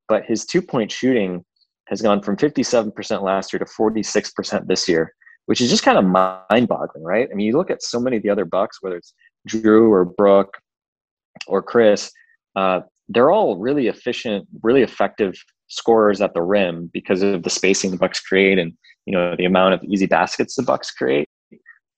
[0.08, 1.44] But his two point shooting
[1.86, 5.14] has gone from 57% last year to 46% this year,
[5.46, 7.28] which is just kind of mind boggling, right?
[7.30, 9.14] I mean, you look at so many of the other Bucks, whether it's
[9.48, 10.58] Jrue or Brook
[11.46, 12.10] or Khris,
[12.56, 15.36] uh, they're all really efficient, really effective
[15.68, 18.72] scorers at the rim because of the spacing the Bucks create and
[19.04, 21.28] you know the amount of easy baskets the Bucks create.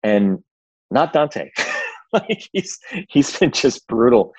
[0.03, 0.43] And
[0.91, 1.51] not Donte.
[2.13, 2.79] like he's
[3.09, 4.33] he's been just brutal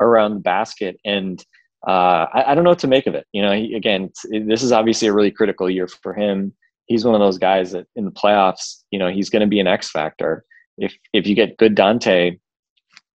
[0.00, 1.44] around the basket, and
[1.86, 3.26] uh, I, I, don't know what to make of it.
[3.32, 6.52] You know, he, again, this is obviously a really critical year for him.
[6.86, 9.60] He's one of those guys that in the playoffs, you know, he's going to be
[9.60, 10.44] an X factor.
[10.76, 12.38] If if you get good Donte,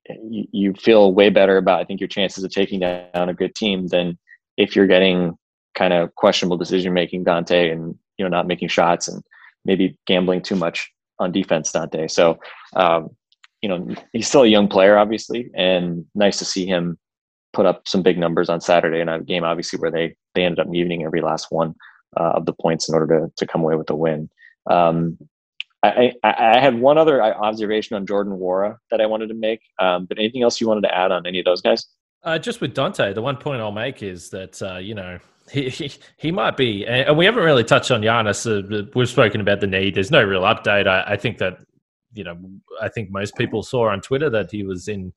[0.08, 3.56] you, you feel way better about I think your chances of taking down a good
[3.56, 4.18] team than
[4.58, 5.38] if you're getting
[5.76, 9.24] kind of questionable decision making, Donte, and you know not making shots and
[9.66, 10.93] maybe gambling too much
[11.24, 12.10] on defense, Donte.
[12.12, 12.40] So
[12.76, 13.10] um,
[13.62, 16.98] you know he's still a young player, obviously, and nice to see him
[17.54, 20.60] put up some big numbers on Saturday in a game, obviously where they they ended
[20.60, 21.74] up muting every last one
[22.20, 24.30] uh, of the points in order to to come away with the win.
[24.70, 25.18] Um,
[25.84, 29.60] I, I, I, had one other observation on Jordan Nwora that I wanted to make,
[29.80, 31.86] um, but anything else you wanted to add on any of those guys?
[32.24, 35.20] Uh, just with Donte, the one point I'll make is that uh, you know
[35.52, 38.46] he, he, might be, and we haven't really touched on Giannis.
[38.48, 39.96] Uh, we've spoken about the need.
[39.96, 40.88] There's no real update.
[40.88, 41.58] I, I, think that
[42.14, 42.38] you know,
[42.82, 45.12] I think most people saw on Twitter that he was in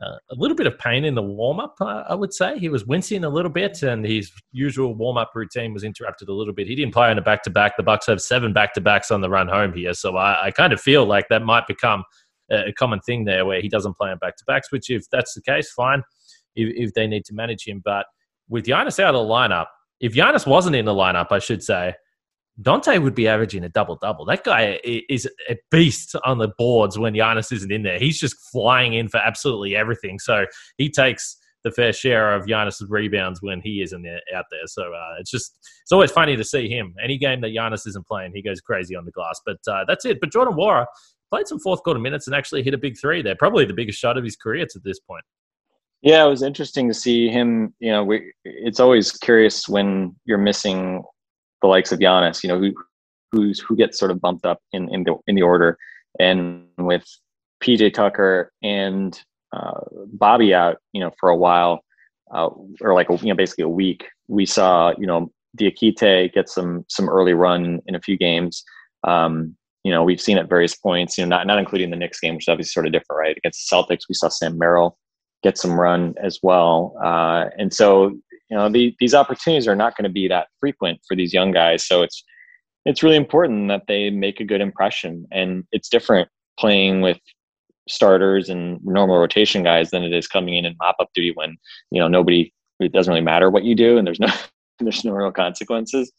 [0.00, 1.74] uh, a little bit of pain in the warm up.
[1.80, 5.32] Uh, I would say he was wincing a little bit, and his usual warm up
[5.34, 6.68] routine was interrupted a little bit.
[6.68, 7.76] He didn't play on a back to back.
[7.76, 10.50] The Bucks have seven back to backs on the run home here, so I, I
[10.50, 12.04] kind of feel like that might become
[12.50, 14.70] a, a common thing there, where he doesn't play on back to backs.
[14.70, 16.02] Which, if that's the case, fine.
[16.54, 18.06] If, if they need to manage him, but
[18.48, 19.66] with Giannis out of the lineup,
[20.00, 21.94] if Giannis wasn't in the lineup, I should say,
[22.60, 24.24] Donte would be averaging a double double.
[24.24, 27.98] That guy is a beast on the boards when Giannis isn't in there.
[27.98, 30.18] He's just flying in for absolutely everything.
[30.18, 30.44] So
[30.76, 34.66] he takes the fair share of Giannis's rebounds when he isn't out there.
[34.66, 36.94] So uh, it's just it's always funny to see him.
[37.02, 39.40] Any game that Giannis isn't playing, he goes crazy on the glass.
[39.46, 40.18] But uh, that's it.
[40.20, 40.86] But Jordan Nwora
[41.30, 43.36] played some fourth quarter minutes and actually hit a big three there.
[43.36, 45.24] Probably the biggest shot of his career to this point.
[46.02, 47.74] Yeah, it was interesting to see him.
[47.80, 51.02] You know, we, it's always curious when you're missing
[51.60, 52.72] the likes of Giannis, you know, who
[53.32, 55.76] who's who gets sort of bumped up in in the in the order,
[56.20, 57.04] and with
[57.62, 59.20] PJ Tucker and
[59.52, 59.80] uh,
[60.12, 61.80] Bobby out, you know, for a while,
[62.32, 62.48] uh,
[62.80, 67.08] or like you know, basically a week, we saw you know Diakite get some some
[67.08, 68.62] early run in a few games.
[69.02, 72.20] Um, you know, we've seen at various points, you know, not not including the Knicks
[72.20, 73.36] game, which is obviously sort of different, right?
[73.36, 74.96] Against the Celtics, we saw Sam Merrill
[75.42, 78.08] get some run as well, uh, and so
[78.50, 81.52] you know the, these opportunities are not going to be that frequent for these young
[81.52, 81.86] guys.
[81.86, 82.24] So it's
[82.88, 85.26] it's really important that they make a good impression.
[85.30, 86.28] And it's different
[86.58, 87.18] playing with
[87.86, 91.56] starters and normal rotation guys than it is coming in and mop up duty when
[91.90, 94.28] you know nobody it doesn't really matter what you do and there's no
[94.80, 96.12] there's no real consequences.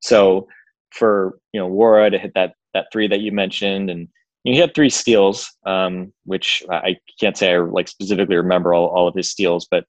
[0.00, 0.48] So
[0.90, 4.08] for you know Nwora to hit that that three that you mentioned and
[4.54, 9.08] he had three steals um, which I can't say I like specifically remember all, all
[9.08, 9.84] of his steals but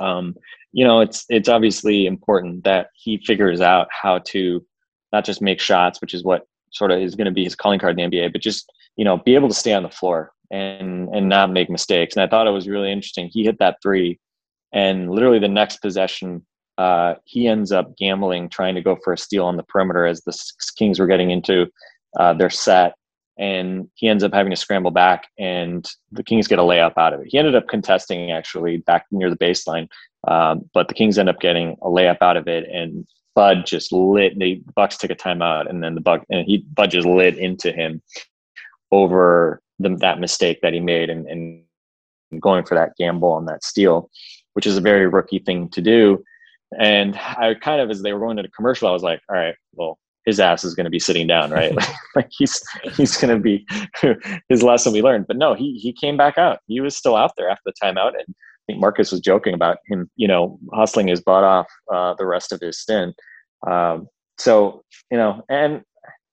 [0.00, 0.34] um,
[0.72, 4.64] you know, it's it's obviously important that he figures out how to
[5.12, 7.80] not just make shots, which is what sort of is going to be his calling
[7.80, 10.32] card in the NBA, but just you know be able to stay on the floor
[10.50, 12.16] and and not make mistakes.
[12.16, 13.30] And I thought it was really interesting.
[13.32, 14.18] He hit that three,
[14.72, 19.18] and literally the next possession, uh, he ends up gambling, trying to go for a
[19.18, 20.38] steal on the perimeter as the
[20.76, 21.66] Kings were getting into
[22.20, 22.94] uh, their set,
[23.38, 27.14] and he ends up having to scramble back, and the Kings get a layup out
[27.14, 27.28] of it.
[27.30, 29.88] He ended up contesting actually back near the baseline,
[30.26, 33.92] um, but the Kings end up getting a layup out of it, and Bud just
[33.92, 34.38] lit.
[34.38, 37.72] The Bucks took a timeout, and then the Buck and he Bud just lit into
[37.72, 38.02] him
[38.90, 41.62] over the, that mistake that he made, and, and
[42.40, 44.10] going for that gamble on that steal,
[44.54, 46.22] which is a very rookie thing to do.
[46.78, 49.36] And I kind of, as they were going to the commercial, I was like, all
[49.36, 49.98] right, well,
[50.28, 51.74] his ass is going to be sitting down, right?
[52.16, 52.62] like he's
[52.92, 53.66] he's going to be
[54.48, 55.26] his lesson we learned.
[55.26, 56.58] But no, he he came back out.
[56.66, 59.78] He was still out there after the timeout, and I think Marcus was joking about
[59.86, 63.16] him, you know, hustling his butt off uh, the rest of his stint.
[63.66, 64.08] Um,
[64.38, 65.82] so, you know, and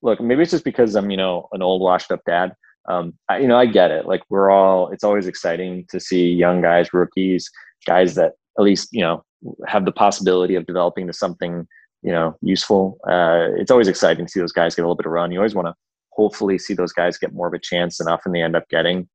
[0.02, 2.54] look, maybe it's just because I'm, you know, an old washed up dad.
[2.88, 4.06] Um, I, you know, I get it.
[4.06, 7.50] Like we're all, it's always exciting to see young guys, rookies,
[7.88, 9.24] guys that at least, you know,
[9.68, 11.68] have the possibility of developing to something,
[12.02, 12.98] you know, useful.
[13.08, 15.32] Uh, it's always exciting to see those guys get a little bit of run.
[15.32, 15.76] You always want to
[16.12, 19.08] hopefully see those guys get more of a chance than often they end up getting.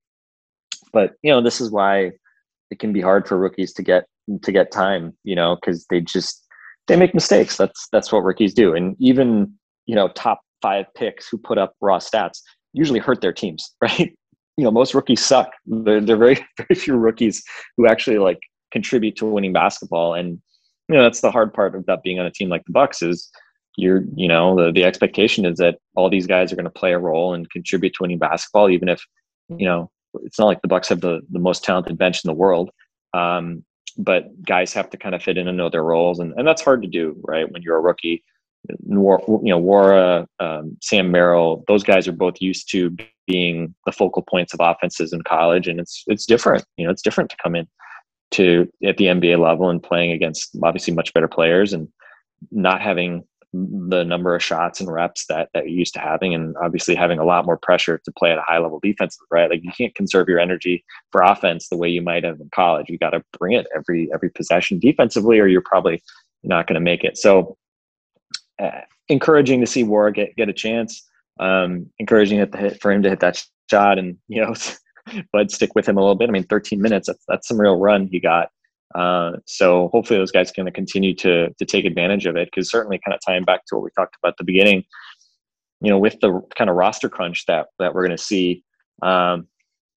[0.93, 2.13] But, you know, this is why
[2.71, 4.05] it can be hard for rookies to get
[4.43, 6.47] to get time, you know, because they just
[6.87, 7.57] they make mistakes.
[7.57, 8.75] That's that's what rookies do.
[8.75, 9.53] And even
[9.87, 12.41] you know top five picks who put up raw stats
[12.73, 14.17] usually hurt their teams, right?
[14.57, 15.51] You know, most rookies suck.
[15.67, 17.43] There, are very very few rookies
[17.77, 18.39] who actually like
[18.73, 20.15] contribute to winning basketball.
[20.15, 20.41] And
[20.91, 23.31] you know, that's the hard part about being on a team like the Bucks is
[23.77, 26.93] you're you know the, the expectation is that all these guys are going to play
[26.93, 29.01] a role and contribute to winning basketball even if
[29.49, 32.35] you know it's not like the Bucks have the, the most talented bench in the
[32.35, 32.71] world.
[33.15, 33.65] Um,
[33.97, 36.63] but guys have to kind of fit in and know their roles, and, and that's
[36.63, 37.51] hard to do, right?
[37.51, 38.25] When you're a rookie,
[38.69, 39.19] you know,
[39.61, 42.97] Nwora, um, Sam Merrill, those guys are both used to
[43.29, 46.65] being the focal points of offenses in college, and it's it's different.
[46.77, 47.69] You know, it's different to come in
[48.33, 51.89] to at the NBA level and playing against obviously much better players and
[52.51, 56.57] not having the number of shots and reps that that you're used to having, and
[56.63, 59.51] obviously having a lot more pressure to play at a high level defense, right?
[59.51, 62.87] Like you can't conserve your energy for offense the way you might have in college.
[62.89, 66.03] You got to bring it every every possession defensively, or you're probably
[66.45, 67.19] not going to make it.
[67.19, 67.57] So,
[68.61, 71.07] uh, encouraging to see Nwora get get a chance.
[71.41, 74.55] Um, encouraging it hit, for him to hit that shot, and you know,
[75.33, 76.29] but stick with him a little bit.
[76.29, 77.07] I mean, 13 minutes.
[77.07, 78.51] That's that's some real run he got.
[78.95, 83.01] Uh, so hopefully those guys can continue to to take advantage of it because certainly
[83.05, 84.85] kind of tying back to what we talked about at the beginning,
[85.81, 88.65] you know, with the kind of roster crunch that that we're going to see,
[89.03, 89.47] um,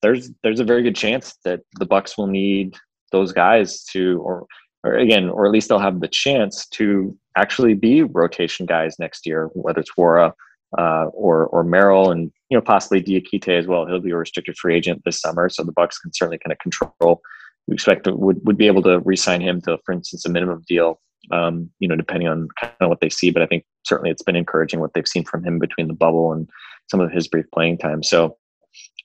[0.01, 2.75] there's there's a very good chance that the Bucks will need
[3.11, 4.45] those guys to or
[4.83, 9.25] or again or at least they'll have the chance to actually be rotation guys next
[9.25, 10.33] year, whether it's Nwora
[10.77, 13.85] uh, or or Merrill and you know possibly Diakite as well.
[13.85, 16.59] He'll be a restricted free agent this summer, so the Bucks can certainly kind of
[16.59, 17.21] control
[17.67, 20.63] we expect to, would would be able to re-sign him to, for instance, a minimum
[20.67, 20.99] deal.
[21.31, 23.31] Um, you know, depending on kind of what they see.
[23.31, 26.33] But I think certainly it's been encouraging what they've seen from him between the bubble
[26.33, 26.49] and
[26.91, 28.03] some of his brief playing time.
[28.03, 28.35] So,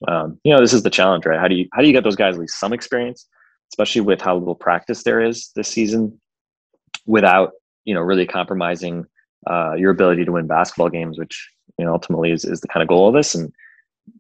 [0.09, 1.39] um, you know, this is the challenge, right?
[1.39, 3.29] How do you how do you get those guys at least some experience,
[3.73, 6.21] especially with how little practice there is this season,
[7.07, 7.53] without
[7.85, 9.05] you know really compromising
[9.49, 11.49] uh, your ability to win basketball games, which
[11.79, 13.35] you know ultimately is is the kind of goal of this.
[13.35, 13.53] And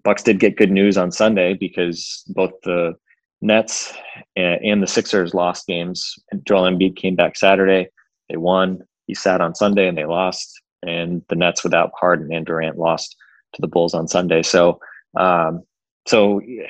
[0.04, 2.94] Bucks did get good news on Sunday because both the
[3.40, 3.92] Nets
[4.36, 6.14] and the Sixers lost games.
[6.44, 7.88] Joel Embiid came back Saturday.
[8.28, 8.82] They won.
[9.06, 10.60] He sat on Sunday and they lost.
[10.82, 13.16] And the Nets without Harden and Durant lost
[13.54, 14.42] to the Bulls on Sunday.
[14.42, 14.80] So,
[15.16, 15.62] um,
[16.06, 16.66] so you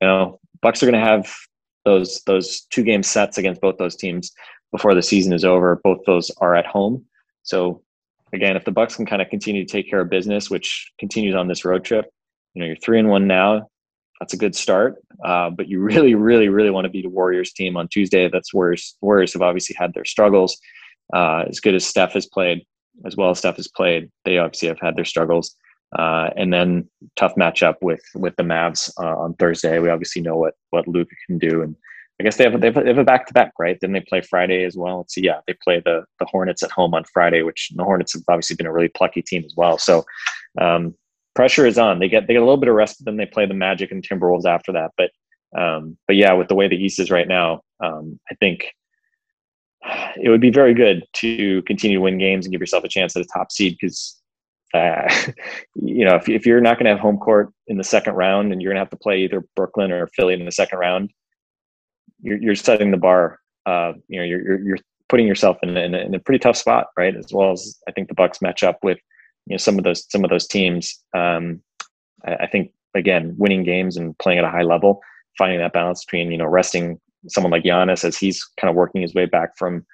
[0.00, 1.34] know, Bucks are going to have
[1.84, 4.32] those those two game sets against both those teams
[4.72, 5.80] before the season is over.
[5.82, 7.04] Both those are at home.
[7.42, 7.82] So,
[8.32, 11.34] again, if the Bucks can kind of continue to take care of business, which continues
[11.34, 12.06] on this road trip,
[12.54, 13.68] you know, you're three and one now
[14.20, 14.96] that's a good start.
[15.24, 18.28] Uh, but you really, really, really want to beat a Warriors team on Tuesday.
[18.28, 18.96] That's Warriors.
[19.00, 20.58] Warriors have obviously had their struggles.
[21.14, 22.64] Uh, as good as Steph has played,
[23.06, 25.54] as well as Steph has played, they obviously have had their struggles.
[25.98, 29.78] Uh, and then tough matchup with with the Mavs uh, on Thursday.
[29.78, 31.74] We obviously know what what Luka can do, and
[32.20, 33.78] I guess they have they have a back to back, right?
[33.80, 34.98] Then they play Friday as well.
[34.98, 38.22] Let's yeah, they play the the Hornets at home on Friday, which the Hornets have
[38.28, 39.78] obviously been a really plucky team as well.
[39.78, 40.04] So
[40.60, 40.94] um,
[41.36, 42.00] pressure is on.
[42.00, 43.92] They get they get a little bit of rest, but then they play the Magic
[43.92, 44.90] and Timberwolves after that.
[44.96, 45.10] But
[45.56, 48.66] um, but yeah, with the way the East is right now, um, I think
[50.20, 53.14] it would be very good to continue to win games and give yourself a chance
[53.14, 54.20] at a top seed because
[54.74, 55.08] uh,
[55.76, 58.52] you know if, if you're not going to have home court in the second round
[58.52, 61.10] and you're going to have to play either Brooklyn or Philly in the second round,
[62.20, 63.38] you're, you're setting the bar.
[63.66, 66.88] Uh, you know, you're, you're, you're putting yourself in in, in a pretty tough spot,
[66.96, 67.16] right?
[67.16, 68.98] As well as I think the Bucks match up with
[69.46, 70.98] you know some of those some of those teams.
[71.14, 71.62] Um,
[72.26, 75.00] I, I think again, winning games and playing at a high level,
[75.36, 79.02] finding that balance between you know resting someone like Giannis as he's kind of working
[79.02, 79.84] his way back from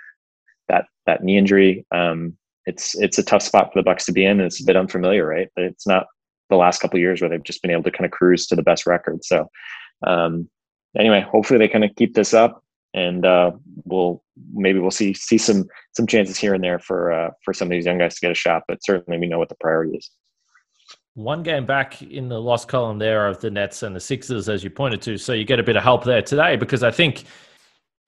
[0.68, 1.86] that that knee injury.
[1.92, 4.66] Um, it's it's a tough spot for the Bucks to be in, and it's a
[4.66, 5.48] bit unfamiliar, right?
[5.54, 6.06] But it's not
[6.50, 8.62] the last couple years where they've just been able to kind of cruise to the
[8.62, 9.24] best record.
[9.24, 9.48] So
[10.06, 10.48] um,
[10.98, 12.64] anyway, hopefully they kind of keep this up
[12.94, 13.50] and uh,
[13.84, 14.22] we'll
[14.52, 17.70] maybe we'll see see some some chances here and there for uh, for some of
[17.70, 18.62] these young guys to get a shot.
[18.66, 20.10] But certainly, we know what the priority is.
[21.14, 24.64] One game back in the lost column there of the Nets and the Sixers, as
[24.64, 27.24] you pointed to, so you get a bit of help there today because I think.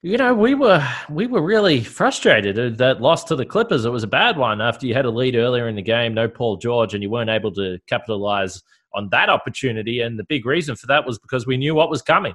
[0.02, 3.86] You know, we were we were really frustrated that loss to the Clippers.
[3.86, 6.28] It was a bad one after you had a lead earlier in the game, no
[6.28, 8.62] Paul George, and you weren't able to capitalize
[8.94, 10.02] on that opportunity.
[10.02, 12.34] And the big reason for that was because we knew what was coming.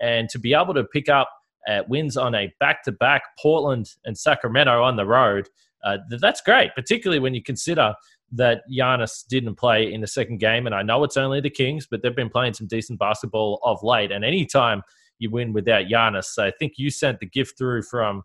[0.00, 1.28] And to be able to pick up
[1.68, 5.48] uh, wins on a back to back Portland and Sacramento on the road.
[5.84, 7.94] Uh, that's great, particularly when you consider
[8.32, 10.66] that Giannis didn't play in the second game.
[10.66, 13.82] And I know it's only the Kings, but they've been playing some decent basketball of
[13.82, 14.12] late.
[14.12, 14.82] And anytime
[15.18, 18.22] you win without Giannis, I think you sent the gift through from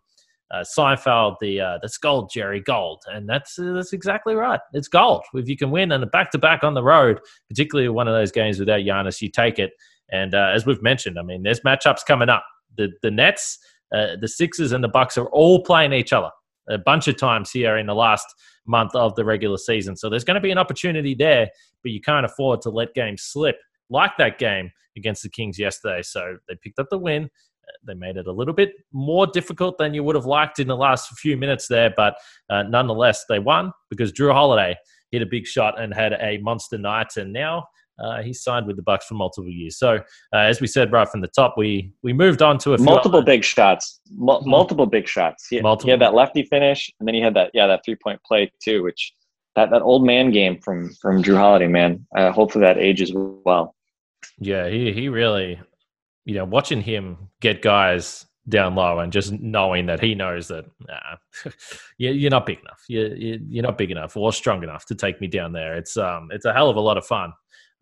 [0.52, 4.60] uh, Seinfeld, the uh, that's gold, Jerry Gold, and that's uh, that's exactly right.
[4.74, 7.18] It's gold if you can win and a back to back on the road,
[7.48, 9.72] particularly one of those games without Giannis, you take it.
[10.10, 12.44] And uh, as we've mentioned, I mean, there's matchups coming up
[12.76, 13.58] the the Nets,
[13.94, 16.30] uh, the Sixers, and the Bucks are all playing each other
[16.68, 18.26] a bunch of times here in the last
[18.66, 19.96] month of the regular season.
[19.96, 21.48] So there's going to be an opportunity there,
[21.82, 23.56] but you can't afford to let games slip
[23.88, 26.02] like that game against the Kings yesterday.
[26.02, 27.30] So they picked up the win.
[27.86, 30.76] They made it a little bit more difficult than you would have liked in the
[30.76, 32.16] last few minutes there, but
[32.48, 34.76] uh, nonetheless, they won because Jrue Holiday
[35.10, 37.16] hit a big shot and had a monster night.
[37.16, 37.66] And now
[37.98, 39.78] uh, he signed with the Bucks for multiple years.
[39.78, 39.96] So,
[40.32, 43.22] uh, as we said right from the top, we we moved on to a multiple
[43.22, 44.48] big shots, mm-hmm.
[44.48, 45.46] multiple big shots.
[45.48, 45.88] He, multiple.
[45.88, 48.50] he had that lefty finish, and then he had that yeah that three point play
[48.62, 49.12] too, which
[49.54, 52.06] that that old man game from from Jrue Holiday, man.
[52.16, 53.74] Uh, hopefully that ages well.
[54.38, 55.60] Yeah, he he really,
[56.24, 60.64] you know, watching him get guys down low and just knowing that he knows that
[60.88, 61.50] nah,
[61.98, 62.84] you're not big enough.
[62.88, 65.76] You're, you're not big enough or strong enough to take me down there.
[65.76, 67.32] It's um it's a hell of a lot of fun.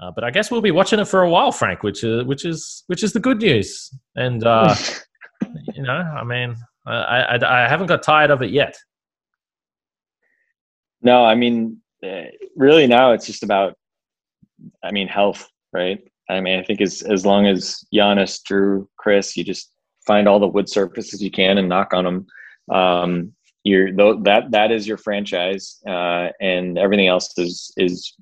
[0.01, 2.45] Uh, but I guess we'll be watching it for a while, Frank, which is which
[2.45, 3.91] is which is the good news.
[4.17, 4.75] And uh,
[5.75, 8.77] you know, I mean, I, I, I haven't got tired of it yet.
[11.03, 12.25] No, I mean, uh,
[12.57, 13.77] really now it's just about,
[14.83, 16.01] I mean, health, right?
[16.29, 19.71] I mean, I think as as long as Giannis, Jrue, Khris, you just
[20.07, 22.27] find all the wood surfaces you can and knock on them.
[22.75, 23.33] Um,
[23.63, 28.15] you're that that is your franchise, uh, and everything else is is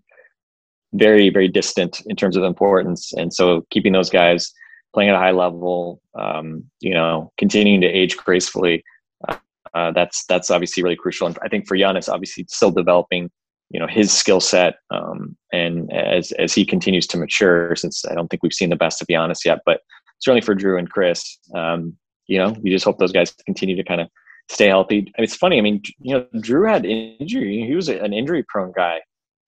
[0.94, 3.12] very very distant in terms of importance.
[3.14, 4.52] And so, keeping those guys
[4.94, 8.84] playing at a high level, um, you know, continuing to age gracefully,
[9.28, 9.36] uh,
[9.74, 11.26] uh, that's that's obviously really crucial.
[11.26, 13.30] And I think for Giannis, obviously, still developing,
[13.70, 18.14] you know, his skill set, um, and as as he continues to mature, since I
[18.14, 19.80] don't think we've seen the best of Giannis yet, but
[20.20, 23.84] certainly for jrue and khris um, you know, we just hope those guys continue to
[23.84, 24.08] kind of
[24.50, 24.98] stay healthy.
[24.98, 25.58] I mean, it's funny.
[25.58, 27.64] I mean, you know, jrue had injury.
[27.66, 29.00] He was an injury prone guy,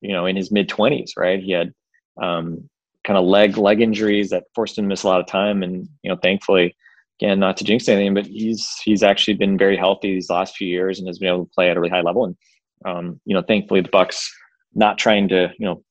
[0.04, 1.42] you know, in his mid twenties, right?
[1.42, 1.72] He had
[2.20, 2.68] um,
[3.04, 5.88] kind of leg leg injuries that forced him to miss a lot of time, and
[6.02, 6.76] you know, thankfully,
[7.20, 10.68] again, not to jinx anything, but he's he's actually been very healthy these last few
[10.68, 12.24] years and has been able to play at a really high level.
[12.24, 12.36] And
[12.84, 14.30] um, you know, thankfully, the Bucks
[14.74, 15.82] not trying to, you know,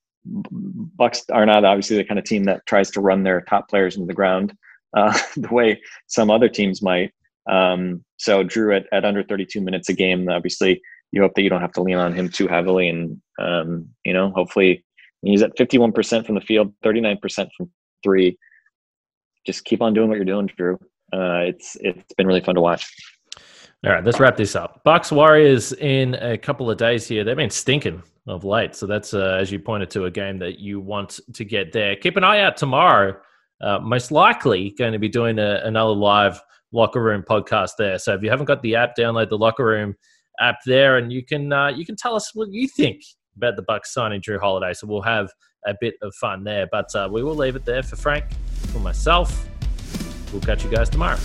[0.95, 3.95] Bucks are not obviously the kind of team that tries to run their top players
[3.95, 4.55] into the ground
[4.97, 7.11] uh, the way some other teams might.
[7.49, 10.81] Um, so jrue at, at under 32 minutes a game, obviously
[11.13, 12.89] you hope that you don't have to lean on him too heavily.
[12.89, 14.83] And, um, you know, hopefully
[15.21, 17.69] he's at 51% from the field, 39% from
[18.03, 18.37] three.
[19.45, 20.75] Just keep on doing what you're doing, Jrue.
[21.13, 22.91] Uh, it's, it's been really fun to watch.
[23.85, 24.83] All right, let's wrap this up.
[24.83, 27.23] Bucks Warriors in a couple of days here.
[27.23, 30.57] They've been stinking of late, so that's uh, as you pointed to a game that
[30.59, 31.95] you want to get there.
[31.95, 33.15] Keep an eye out tomorrow
[33.63, 36.41] uh, most likely going to be doing a, another live
[36.71, 37.97] locker room podcast there.
[37.97, 39.95] So if you haven't got the app, download the locker room
[40.39, 43.01] app there, and you can uh, you can tell us what you think
[43.37, 44.73] about the Bucks signing Jrue Holiday.
[44.73, 45.31] So we'll have
[45.65, 46.67] a bit of fun there.
[46.71, 48.25] But uh, we will leave it there for Frank,
[48.71, 49.47] for myself.
[50.31, 51.19] We'll catch you guys tomorrow.